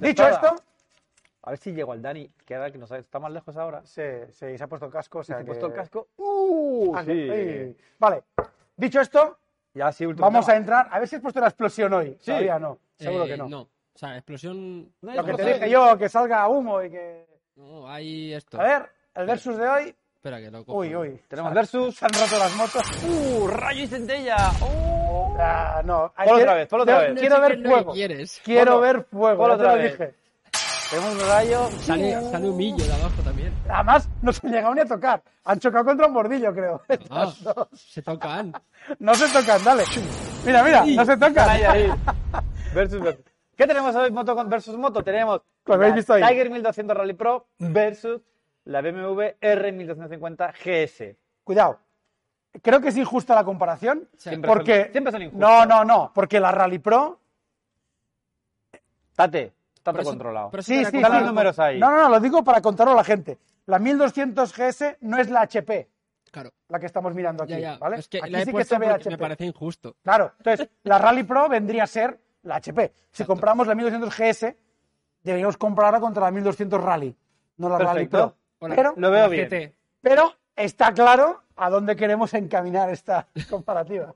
[0.00, 0.56] Dicho esto,
[1.48, 3.84] a ver si llego al Dani que ahora que nos ha- está más lejos ahora
[3.84, 5.18] se, se- se ha puesto el casco.
[5.20, 7.28] O sea se ha que- puesto el casco uh, Ah, sí.
[7.30, 7.76] sí.
[7.98, 8.22] Vale.
[8.76, 9.38] Dicho esto,
[9.74, 10.58] ya sí último vamos a tema.
[10.58, 10.88] entrar.
[10.90, 12.16] A ver si has puesto la explosión hoy.
[12.20, 12.26] Sí.
[12.26, 12.78] Todavía no.
[12.96, 13.48] Seguro Eh, que no.
[13.48, 13.68] No, o
[13.98, 14.92] sea, explosión.
[15.02, 17.26] No, Lo que no te dije yo, que salga humo y que.
[17.56, 18.60] No, hay esto.
[18.60, 19.94] A ver, el versus de hoy.
[20.14, 20.78] Espera que lo cojo.
[20.78, 21.20] Uy, uy.
[21.28, 22.82] tenemos versus Se han roto las motos.
[23.04, 25.36] uh, rayo y centella uh.
[25.40, 26.12] Ah, no.
[26.16, 27.14] Ponlo otra vez, ponlo otra vez.
[27.14, 27.94] No Quiero ver fuego.
[28.44, 29.38] Quiero ver fuego.
[29.38, 29.92] Ponlo ya te lo otra vez.
[29.98, 30.14] dije.
[30.90, 33.52] Tenemos un rayo Sale, sale un millo de abajo también.
[33.68, 35.22] Además, no se han llegado ni a tocar.
[35.44, 36.82] Han chocado contra un bordillo, creo.
[37.10, 37.32] Ah,
[37.74, 38.52] se tocan.
[38.98, 39.84] No se tocan, dale.
[40.44, 41.48] Mira, mira, no se tocan.
[41.48, 41.90] Ahí, ahí.
[42.74, 43.24] Versus, versus.
[43.56, 45.02] ¿Qué tenemos hoy moto versus moto?
[45.02, 46.22] Tenemos Lo habéis la visto ahí.
[46.22, 48.20] Tiger 1200 Rally Pro versus
[48.64, 51.16] la BMW R1250 GS.
[51.42, 51.80] Cuidado.
[52.62, 54.08] Creo que es injusta la comparación.
[54.16, 54.88] Siempre son- porque.
[54.92, 55.40] siempre son injustas.
[55.40, 56.12] No, no, no.
[56.14, 57.18] Porque la Rally Pro.
[59.16, 59.52] Tate,
[59.92, 60.50] todo eso- controlado.
[60.50, 61.00] por eso Sí, sí, sí.
[61.00, 61.78] los números ahí.
[61.78, 63.38] No, no, no, lo digo para contarlo a la gente.
[63.66, 65.88] La 1200 GS no es la HP,
[66.30, 66.50] Claro.
[66.68, 67.52] la que estamos mirando aquí.
[67.52, 67.78] Ya, ya.
[67.78, 67.96] ¿vale?
[67.98, 69.10] Es que aquí la he sí que se ve HP.
[69.10, 69.96] me parece injusto.
[70.02, 72.92] Claro, entonces la Rally Pro vendría a ser la HP.
[73.10, 74.56] Si compramos la 1200 GS,
[75.22, 77.14] deberíamos comprarla contra la 1200 Rally,
[77.58, 78.16] no la Rally Perfecto.
[78.18, 78.36] Pro.
[78.60, 78.74] Hola.
[78.74, 79.46] Pero, Lo veo bien.
[79.48, 79.74] GT.
[80.00, 84.14] pero está claro a dónde queremos encaminar esta comparativa.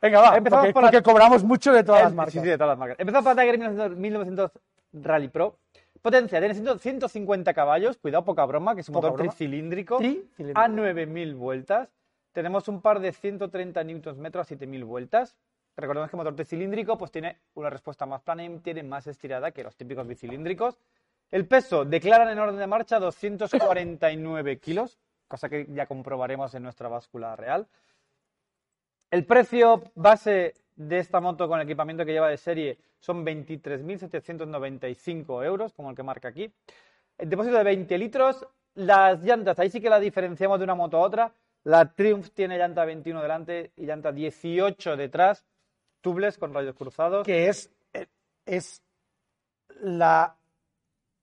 [0.00, 2.34] Venga, va, Empezamos porque, por la- porque cobramos mucho de todas las marcas.
[2.34, 2.96] Sí, sí, de todas las marcas.
[3.00, 4.50] Empezamos por la Tiger 1900, 1900
[5.02, 5.58] Rally Pro.
[6.02, 7.96] Potencia, tiene 100 150 caballos.
[7.98, 9.30] Cuidado, poca broma, que es un Poca motor broma.
[9.32, 9.98] tricilíndrico.
[9.98, 10.60] Tricilíndrico.
[10.60, 11.88] A 9000 vueltas.
[12.32, 15.36] Tenemos un par de 130 Nm a 7000 vueltas.
[15.76, 19.50] Recordemos que el motor tricilíndrico pues, tiene una respuesta más plana y tiene más estirada
[19.50, 20.78] que los típicos bicilíndricos.
[21.30, 26.88] El peso declaran en orden de marcha 249 kilos, cosa que ya comprobaremos en nuestra
[26.88, 27.66] báscula real.
[29.10, 35.44] El precio base de esta moto con el equipamiento que lleva de serie son 23.795
[35.44, 36.52] euros, como el que marca aquí.
[37.18, 38.46] El depósito de 20 litros.
[38.74, 41.32] Las llantas, ahí sí que la diferenciamos de una moto a otra.
[41.64, 45.46] La Triumph tiene llanta 21 delante y llanta 18 detrás.
[46.00, 47.26] Tubeless con rayos cruzados.
[47.26, 48.06] que es, eh,
[48.44, 48.82] es
[49.80, 50.36] la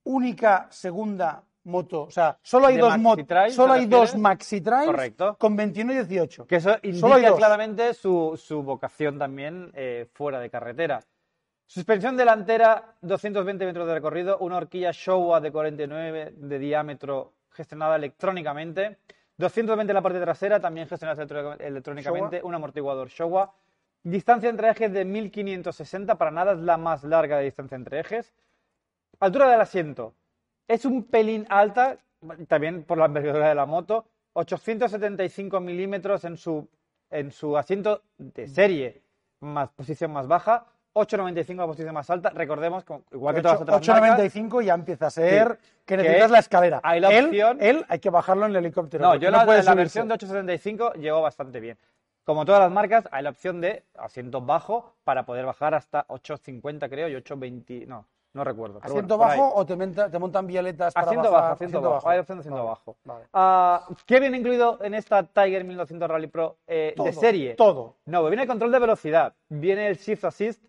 [0.03, 2.03] única segunda moto.
[2.03, 3.25] O sea, solo hay dos motos.
[3.53, 4.15] Solo ¿te hay dos?
[4.15, 5.37] Maxi Trails Correcto.
[5.37, 6.47] con 21 y 18.
[6.47, 11.01] Que eso indica claramente su, su vocación también eh, fuera de carretera.
[11.65, 18.97] Suspensión delantera, 220 metros de recorrido, una horquilla Showa de 49 de diámetro gestionada electrónicamente,
[19.37, 23.53] 220 en la parte trasera, también gestionada electrónicamente, un amortiguador Showa.
[24.03, 28.33] Distancia entre ejes de 1560, para nada es la más larga de distancia entre ejes.
[29.19, 30.13] Altura del asiento.
[30.67, 31.97] Es un pelín alta,
[32.47, 34.05] también por la envergadura de la moto.
[34.33, 36.67] 875 milímetros en su,
[37.09, 39.01] en su asiento de serie,
[39.39, 40.65] más posición más baja.
[40.93, 42.29] 895 la posición más alta.
[42.29, 45.69] Recordemos, igual que todas las otras marcas, 8.95 ya empieza a ser Sí.
[45.85, 46.79] que Que necesitas la escalera.
[46.83, 49.03] hay la él, opción- él hay que bajarlo en el helicóptero.
[49.03, 49.75] No, yo la, puede la subirse.
[49.75, 51.77] versión de 875 llegó bastante bien.
[52.23, 56.87] Como todas las marcas, hay la opción de asiento bajo para poder bajar hasta 850,
[56.87, 57.85] creo, y 820.
[57.85, 58.79] No, no recuerdo.
[58.81, 61.41] ¿Asiento bueno, bajo o te, montan vialetas para Asiento bajar?
[61.49, 62.09] bajo, asiento bajo.
[62.09, 62.95] Hay opción de asiento Vale, bajo.
[63.03, 63.25] vale.
[63.33, 67.55] Ah, ¿Qué viene incluido en esta Tiger 1200 Rally Pro eh, Todo, de serie?
[67.55, 67.95] Todo.
[68.05, 70.63] No, viene el control de velocidad, viene el Shift Assist,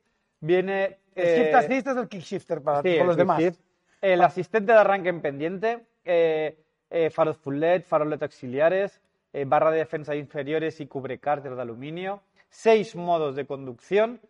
[0.45, 0.99] viene...
[1.17, 3.39] Eh, shift assist es el kick shifter para sí, todos los demás.
[3.41, 3.61] Shift,
[4.01, 6.59] el asistente de arranque en pendiente, eh,
[6.91, 7.85] eh, faros full LED,
[8.21, 9.01] auxiliares,
[9.33, 14.21] eh, barra de defensa inferiores y cubrecárter de aluminio, seis modos de conducción,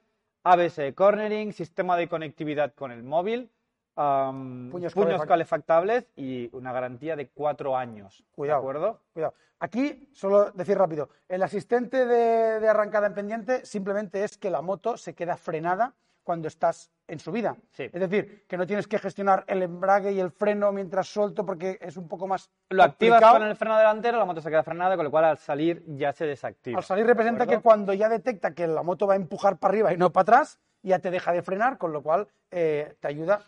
[0.45, 3.51] ABS cornering, sistema de conectividad con el móvil,
[3.97, 8.25] Puños puños, calefac- calefactables y una garantía de cuatro años.
[8.35, 8.59] Cuidado.
[8.59, 9.01] ¿De acuerdo?
[9.13, 9.35] Cuidado.
[9.61, 14.63] Aquí, solo decir rápido, el asistente de, de arrancada en pendiente simplemente es que la
[14.63, 15.95] moto se queda frenada
[16.25, 17.55] cuando estás en subida.
[17.71, 17.85] Sí.
[17.85, 21.79] Es decir, que no tienes que gestionar el embrague y el freno mientras suelto porque
[21.81, 23.39] es un poco más Lo activas complicado.
[23.41, 26.13] con el freno delantero, la moto se queda frenada, con lo cual al salir ya
[26.13, 26.79] se desactiva.
[26.79, 29.73] Al salir representa ¿De que cuando ya detecta que la moto va a empujar para
[29.73, 33.09] arriba y no para atrás, ya te deja de frenar, con lo cual eh, te
[33.09, 33.43] ayuda,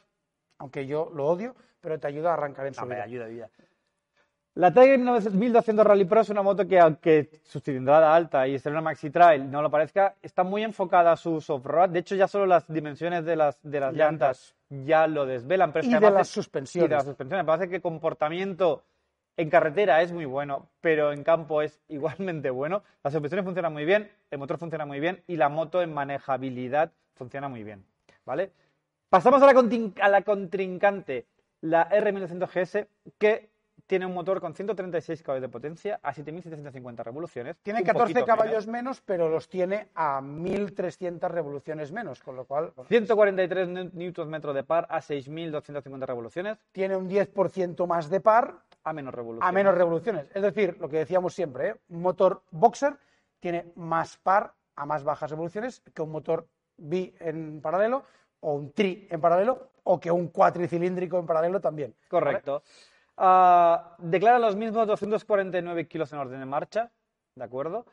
[0.59, 3.05] aunque yo lo odio, pero te ayuda a arrancar en Hombre, subida.
[3.05, 3.51] ayuda, ayuda.
[4.57, 8.72] La Tiger 1200 Rally Pro es una moto que, aunque su cilindrada alta y ser
[8.72, 11.90] una maxi trail no lo parezca, está muy enfocada a su off-road.
[11.90, 15.72] De hecho, ya solo las dimensiones de las, de las llantas ya lo desvelan.
[15.74, 16.86] Pero es Y que de las es- suspensiones.
[16.86, 17.44] Y de las suspensiones.
[17.44, 18.82] Parece que el comportamiento
[19.36, 22.82] en carretera es muy bueno, pero en campo es igualmente bueno.
[23.04, 26.92] Las suspensiones funcionan muy bien, el motor funciona muy bien y la moto en manejabilidad
[27.14, 27.84] funciona muy bien.
[28.24, 28.52] ¿Vale?
[29.11, 31.26] Pasamos a la, contin- a la contrincante,
[31.61, 32.86] la R1200 GS,
[33.18, 33.50] que
[33.87, 37.57] tiene un motor con 136 caballos de potencia a 7.750 revoluciones.
[37.62, 38.66] Tiene un 14 poquito caballos menos.
[38.66, 44.64] menos, pero los tiene a 1.300 revoluciones menos, con lo cual bueno, 143 Nm de
[44.64, 49.49] par a 6.250 revoluciones, tiene un 10% más de par a menos revoluciones.
[49.49, 50.26] a menos revoluciones.
[50.34, 51.74] Es decir, lo que decíamos siempre, ¿eh?
[51.89, 52.97] un motor boxer
[53.41, 58.05] tiene más par a más bajas revoluciones que un motor bi en paralelo
[58.41, 61.95] o un tri en paralelo o que un cuatricilíndrico en paralelo también.
[62.11, 62.62] ¿vale?
[63.17, 66.91] Ah, declara los mismos 249 kilos en orden de marcha,
[67.35, 67.87] ¿de acuerdo?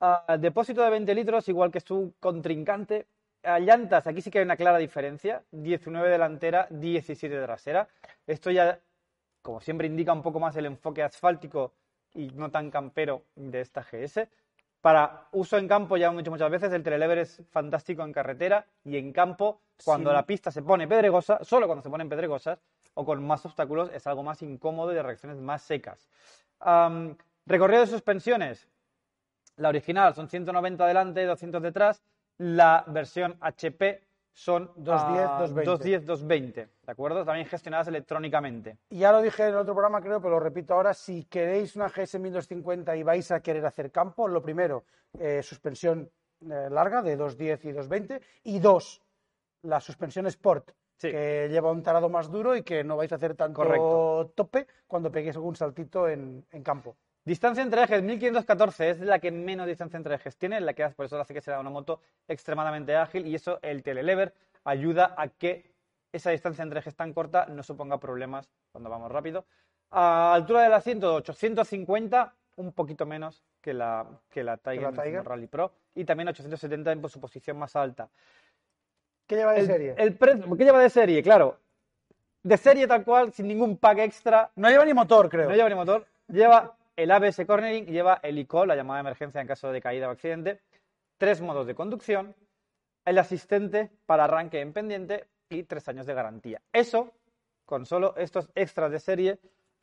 [0.00, 3.06] Ah, depósito de 20 litros, igual que su contrincante.
[3.42, 5.42] Ah, llantas, aquí sí que hay una clara diferencia.
[5.52, 7.88] 19 delantera, 17 trasera.
[8.26, 8.78] Esto ya,
[9.42, 11.72] como siempre, indica un poco más el enfoque asfáltico
[12.14, 14.28] y no tan campero de esta GS.
[14.80, 18.64] Para uso en campo, ya hemos dicho muchas veces, el telelever es fantástico en carretera
[18.84, 20.14] y en campo, cuando Sí.
[20.14, 22.60] la pista se pone pedregosa, solo cuando se ponen pedregosas
[22.94, 26.08] o con más obstáculos, es algo más incómodo y de reacciones más secas.
[27.46, 28.68] Recorrido de suspensiones.
[29.56, 32.02] La original son 190 delante, 200 detrás.
[32.36, 35.64] La versión HP son 210, ah, 220.
[35.64, 37.24] 210, 220, ¿de acuerdo?
[37.24, 38.78] También gestionadas electrónicamente.
[38.90, 40.94] Y ya lo dije en el otro programa, creo, pero lo repito ahora.
[40.94, 44.84] Si queréis una GS 1250 y vais a querer hacer campo, lo primero,
[45.18, 46.08] eh, suspensión
[46.42, 48.20] eh, larga de 210 y 220.
[48.44, 49.02] Y dos,
[49.62, 51.10] la suspensión Sport, Sí.
[51.10, 54.32] que lleva un tarado más duro y que no vais a hacer tanto Correcto.
[54.34, 56.96] tope cuando peguéis algún saltito en, en campo.
[57.24, 61.06] Distancia entre ejes, 1514, es la que menos distancia entre ejes tiene, la que por
[61.06, 64.34] eso hace que sea una moto extremadamente ágil y eso el telelever
[64.64, 65.72] ayuda a que
[66.12, 69.44] esa distancia entre ejes tan corta no suponga problemas cuando vamos rápido.
[69.90, 75.24] A altura del asiento, 850, un poquito menos que la, que la Tiger, la Tiger.
[75.24, 78.08] Rally Pro y también 870 en su posición más alta.
[79.28, 79.94] ¿Qué lleva de El, serie?
[79.96, 81.22] el precio, ¿Qué lleva de serie?
[81.22, 81.58] Claro,
[82.42, 85.48] de serie tal cual, sin ningún pack extra, No lleva ni motor, creo.
[85.48, 89.40] no lleva ni motor, lleva el ABS cornering lleva el ICO, la llamada de emergencia
[89.40, 90.60] en caso de caída o accidente,
[91.18, 92.34] tres modos de conducción,
[93.04, 96.60] el asistente para arranque en pendiente y tres años de garantía.
[96.72, 97.12] Eso,
[97.66, 99.38] con solo estos extras de serie,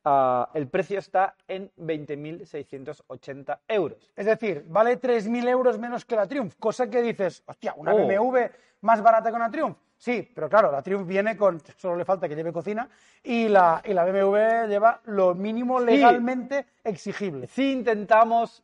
[0.05, 4.11] ah, el precio está en 20.680 euros.
[4.15, 8.07] Es decir, vale 3.000 euros menos que la Triumph, cosa que dices, hostia, una Oh.
[8.07, 8.37] BMW
[8.81, 9.77] más barata que una Triumph.
[9.97, 12.87] Sí, pero claro, la Triumph viene con, solo le falta que lleve cocina,
[13.23, 17.47] y la, y la BMW lleva lo mínimo legalmente exigible.
[17.47, 18.63] Si intentamos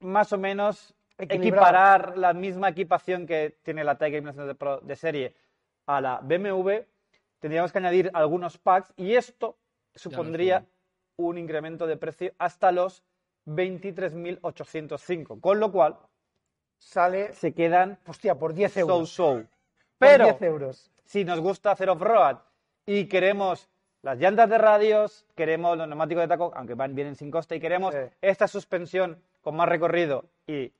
[0.00, 1.64] más o menos Equilibrar.
[1.64, 5.34] equiparar la misma equipación que tiene la Tiger 1900 Pro de serie
[5.86, 6.84] a la BMW,
[7.40, 9.56] tendríamos que añadir algunos packs y esto
[9.94, 10.66] supondría
[11.16, 13.02] un incremento de precio hasta los
[13.46, 15.96] 23.805, con lo cual
[16.80, 19.10] Sale, se quedan hostia, por 10 so euros.
[19.10, 19.42] so.
[19.98, 20.92] Pero 10 euros.
[21.04, 22.36] si nos gusta hacer off-road
[22.86, 23.68] y queremos
[24.02, 27.60] las llantas de radios, queremos los neumáticos de taco, aunque van, vienen sin coste, y
[27.60, 28.00] queremos Sí.
[28.22, 30.72] esta suspensión con más recorrido y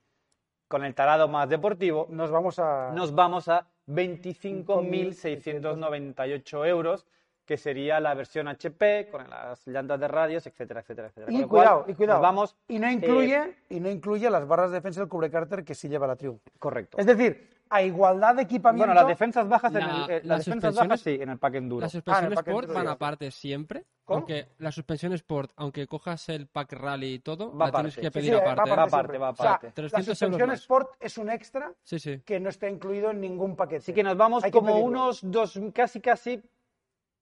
[0.68, 2.92] con el tarado más deportivo, Nos vamos a...
[2.94, 7.06] nos vamos a 25.698 euros,
[7.48, 11.32] que sería la versión HP con las llantas de radios, etcétera, etcétera, etcétera.
[11.32, 12.20] Con Y cual, cuidado, y cuidado.
[12.20, 15.74] vamos, y no eh, incluye, y no incluye las barras de defensa del cubrecárter que
[15.74, 16.42] sí lleva la Triumph.
[16.58, 16.98] correcto.
[16.98, 18.86] Es decir, a igualdad de equipamiento.
[18.86, 21.38] Bueno, las defensas bajas en el, eh, las las defensas bajas suspensiones- sí, en el
[21.38, 21.80] pack enduro.
[21.80, 23.84] Las suspensiones paquete Sport van aparte siempre.
[24.04, 24.18] ¿Cómo?
[24.20, 28.00] Aunque la suspensión Sport, aunque cojas el pack rally y todo, Va la tienes aparte.
[28.00, 28.70] que pedir Sí, sí, aparte.
[28.70, 29.66] Va aparte, va O sea, aparte.
[29.68, 30.50] la 300 euros suspensión.
[30.52, 32.20] Sport es un extra Sí, sí.
[32.26, 33.78] que no está incluido en ningún paquete.
[33.78, 36.42] Así que nos vamos Hay como unos dos, casi, casi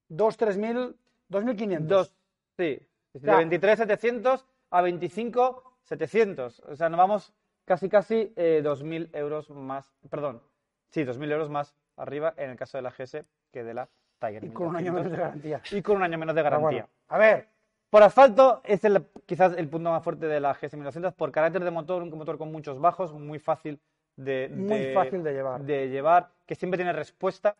[0.09, 0.97] Dos, tres mil,
[1.29, 1.89] dos mil quinientos.
[1.89, 2.17] dos,
[2.57, 2.79] sí,
[3.13, 6.63] de sea, 23.700 a 25.700.
[6.69, 7.33] O sea, nos vamos
[7.65, 10.43] casi, casi eh, 2.000 euros más, perdón,
[10.91, 13.89] sí, 2.000 euros más arriba en el caso de la GS que de la
[14.19, 14.45] Tiger.
[14.45, 14.95] Y con un año 1200.
[14.95, 15.79] menos de garantía.
[15.79, 16.69] Y con un año menos de garantía.
[16.69, 17.49] bueno, a ver,
[17.91, 21.65] Por asfalto es el, quizás el punto más fuerte de la GS 1200 por carácter
[21.65, 23.81] de motor, un motor con muchos bajos, muy fácil
[24.17, 25.63] de, Muy fácil de llevar.
[25.63, 27.57] de llevar, que siempre tiene respuesta.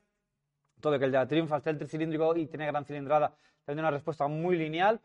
[0.81, 3.91] Todo que el de la Triumph, al ser tricilíndrico y tiene gran cilindrada, tiene una
[3.91, 5.01] respuesta muy lineal.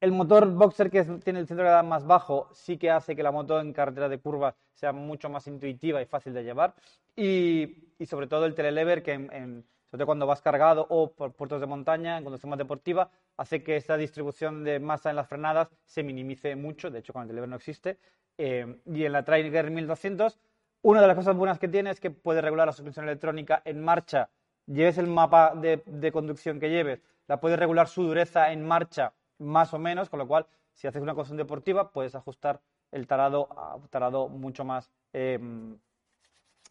[0.00, 3.22] El motor boxer que tiene el centro de gravedad más bajo sí que hace que
[3.22, 6.74] la moto en carretera de curvas sea mucho más intuitiva y fácil de llevar.
[7.16, 11.12] Y, y sobre todo el telelever que en, en- sobre todo cuando vas cargado o
[11.12, 15.16] por puertos de montaña, en conducción más deportiva, hace que esta distribución de masa en
[15.16, 16.90] las frenadas se minimice mucho.
[16.90, 17.98] De hecho, con el telelever no existe.
[18.38, 20.38] Eh, y en la Trainer 1200,
[20.82, 23.82] una de las cosas buenas que tiene es que puede regular la suspensión electrónica en
[23.82, 24.28] marcha.
[24.66, 29.12] Lleves el mapa de, de conducción que lleves, la puedes regular su dureza en marcha
[29.38, 32.60] más o menos, con lo cual, si haces una conducción deportiva, puedes ajustar
[32.92, 35.38] el tarado a tarado mucho más, eh,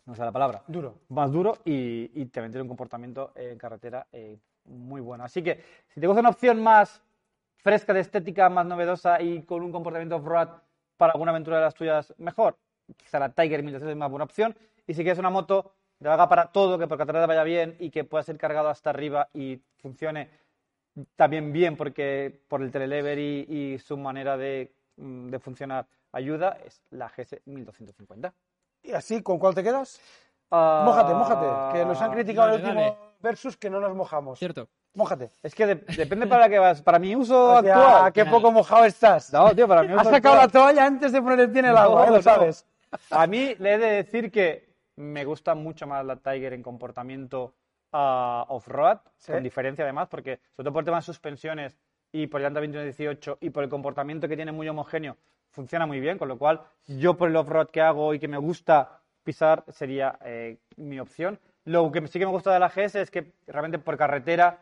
[0.06, 0.96] no sé la palabra, duro.
[1.10, 5.24] más duro y, y también tiene un comportamiento eh, en carretera eh, muy bueno.
[5.24, 7.02] Así que si te gusta una opción más
[7.58, 10.50] fresca de estética, más novedosa y con un comportamiento off-road
[10.98, 12.58] para alguna aventura de las tuyas mejor,
[12.98, 14.56] quizá la Tiger 1200 es más buena opción.
[14.88, 17.90] Y si quieres una moto que haga para todo, que por carretera vaya bien y
[17.90, 20.30] que pueda ser cargado hasta arriba y funcione
[21.16, 26.58] también bien porque por el telelever y, y su manera de, mm, de funcionar ayuda,
[26.66, 28.34] es la GS 1250.
[28.84, 30.00] Y así, ¿con cuál te quedas?
[30.52, 31.78] Ah, Mójate, mójate.
[31.80, 32.96] Que nos han criticado dale, el último dale.
[33.20, 34.38] versus que no nos mojamos.
[34.40, 34.70] Cierto.
[34.94, 35.32] Mójate.
[35.44, 36.82] Es que de- depende para qué vas.
[36.82, 38.14] Para mi uso Hostia, actual.
[38.14, 39.34] qué poco mojado estás.
[39.34, 40.64] No, tío, para mi uso Has sacado la actual.
[40.76, 42.10] toalla antes de poner el pie en el agua, No, ¿eh?
[42.12, 42.22] lo no.
[42.22, 42.66] sabes.
[43.10, 44.65] A mí le he de decir que
[44.98, 47.54] me gusta mucho más la Tiger en comportamiento
[47.92, 49.32] ah, off-road, Sí.
[49.32, 51.78] con diferencia además, porque sobre todo por temas de suspensiones
[52.12, 55.18] y por llanta 21-18 y por el comportamiento que tiene muy homogéneo,
[55.52, 58.38] funciona muy bien, con lo cual yo por el off-road que hago y que me
[58.38, 61.40] gusta pisar sería eh, mi opción.
[61.64, 64.60] Lo que sí que me gusta de la GS es que realmente por carretera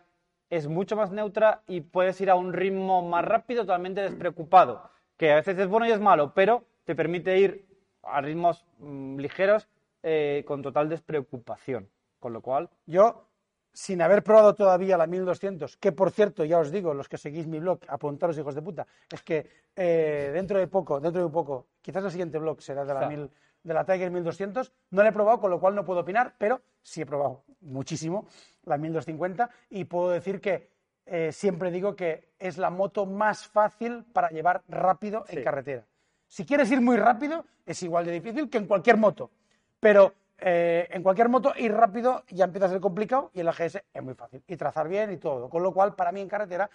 [0.49, 5.31] es mucho más neutra y puedes ir a un ritmo más rápido, totalmente despreocupado, que
[5.31, 7.65] a veces es bueno y es malo, pero te permite ir
[8.03, 9.67] a ritmos mm, ligeros
[10.03, 11.89] eh, con total despreocupación.
[12.19, 13.27] Con lo cual, Yo,
[13.73, 17.47] sin haber probado todavía la 1200, que por cierto, ya os digo, los que seguís
[17.47, 21.67] mi blog, apuntaros hijos de puta, es que eh, dentro de poco, dentro de poco,
[21.81, 23.09] quizás el siguiente blog será de la, Ja.
[23.09, 23.29] 1000
[23.63, 26.61] de la Tiger 1200, no la he probado, con lo cual no puedo opinar, pero
[26.81, 28.27] sí he probado muchísimo
[28.65, 30.69] la 1250 y puedo decir que
[31.05, 35.85] eh, siempre digo que es la moto más fácil para llevar rápido en carretera.
[36.27, 39.31] Si quieres ir muy rápido, es igual de difícil que en cualquier moto.
[39.83, 43.51] Pero eh, en cualquier moto ir rápido ya empieza a ser complicado y en la
[43.51, 44.41] GS es muy fácil.
[44.47, 45.49] Y trazar bien y todo.
[45.49, 46.69] Con lo cual, para mí en carretera,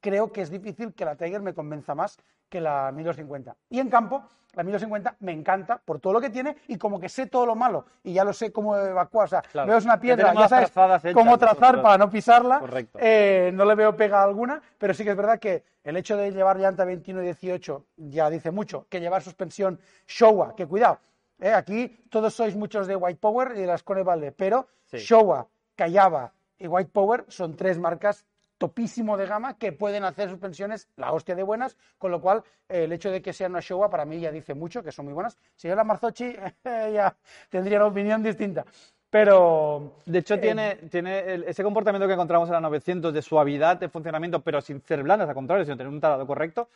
[0.00, 3.54] creo que es difícil que la Tiger me convenza más que la 1250.
[3.70, 7.08] Y en campo, la 1250 me encanta por todo lo que tiene y como que
[7.08, 9.26] sé todo lo malo y ya lo sé cómo evacuar.
[9.26, 9.68] O sea, Claro.
[9.68, 12.60] veo una piedra, ya sabes hechas cómo trazar para no pisarla.
[12.60, 12.98] Correcto.
[13.00, 16.30] Eh, no le veo pega alguna, pero sí que es verdad que el hecho de
[16.30, 20.98] llevar llanta 21 y 18 ya dice mucho, que llevar suspensión Showa, que cuidado,
[21.44, 21.52] ¿eh?
[21.52, 24.98] Aquí todos sois muchos de White Power y de las Cone Valde, pero Sí.
[24.98, 28.24] Showa, Kayaba y White Power son tres marcas
[28.58, 32.84] topísimo de gama que pueden hacer suspensiones la hostia de buenas, con lo cual eh,
[32.84, 35.14] el hecho de que sean una Showa para mí ya dice mucho, que son muy
[35.14, 35.36] buenas.
[35.56, 36.34] Si yo la Marzocchi
[36.64, 37.14] ya
[37.50, 38.64] tendría una opinión distinta,
[39.10, 43.22] pero De hecho, eh, tiene, tiene el- ese comportamiento que encontramos en la 900 de
[43.22, 46.68] suavidad de funcionamiento, pero sin ser blandas, al contrario, sino tener un talado correcto.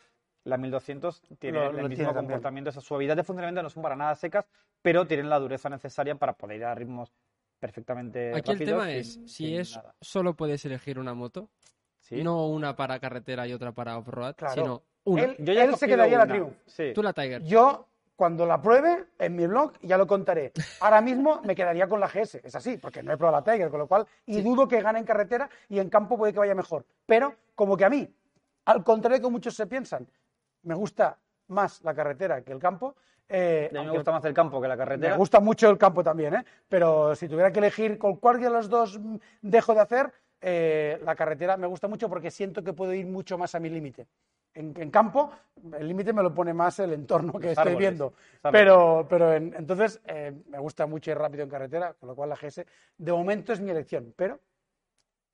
[0.49, 3.83] La 1200 tiene Lo- el lo mismo tiene comportamiento, esa suavidad de funcionamiento no son
[3.83, 4.47] para nada secas,
[4.81, 7.13] pero tienen la dureza necesaria para poder ir a ritmos
[7.59, 9.95] perfectamente Aquí el rápidos tema sin- es, si sin es nada.
[10.01, 11.51] solo puedes elegir una moto,
[12.01, 12.23] ¿Sí?
[12.23, 14.55] no una para carretera y otra para off-road, Claro.
[14.55, 15.23] sino una.
[15.25, 16.33] Él- Yo ya él se quedaría la una.
[16.35, 16.55] Triumph.
[16.67, 16.93] Sí.
[16.95, 17.43] Tú la Tiger.
[17.43, 20.53] Yo, cuando la pruebe en mi blog, ya lo contaré.
[20.81, 23.71] Ahora mismo me quedaría con la GS, es así, porque no he probado la Tiger,
[23.71, 26.55] con lo cual, y dudo que gane en carretera y en campo puede que vaya
[26.55, 26.87] mejor.
[27.07, 28.09] Pero, como que a mí,
[28.65, 30.07] al contrario de que muchos se piensan,
[30.69, 32.95] me gusta más la carretera que el campo.
[33.29, 35.13] eh, a mí me gusta más el campo que la carretera.
[35.15, 36.45] me gusta mucho el campo también, ¿eh?
[36.69, 39.01] pero si tuviera que elegir con cuál de los dos
[39.43, 43.37] dejo de hacer, eh, la carretera me gusta mucho porque siento que puedo ir mucho
[43.39, 44.07] más a mi límite.
[44.55, 45.31] En, en campo,
[45.79, 48.13] el límite me lo pone más el entorno que estoy viendo.
[48.59, 52.29] Pero, pero en- entonces eh, me gusta mucho ir rápido en carretera, con lo cual
[52.31, 52.65] la GS
[52.99, 54.39] de momento es mi elección, pero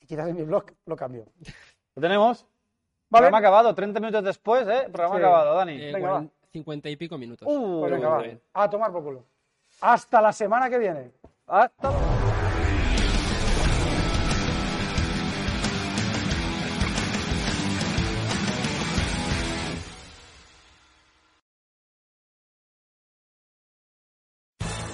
[0.01, 1.27] quizás en mi blog lo cambio.
[1.97, 2.45] Lo tenemos.
[3.15, 3.27] ¿Vale?
[3.29, 4.89] Programa acabado, 30 minutos después, ¿eh?
[4.93, 5.23] Programa Sí.
[5.23, 5.73] acabado, Dani.
[5.81, 7.47] Eh, venga, cuaren- 50 y pico minutos.
[7.49, 9.25] Uh, Pues venga, va, a tomar por culo.
[9.81, 11.11] Hasta la semana que viene.
[11.47, 11.93] Hasta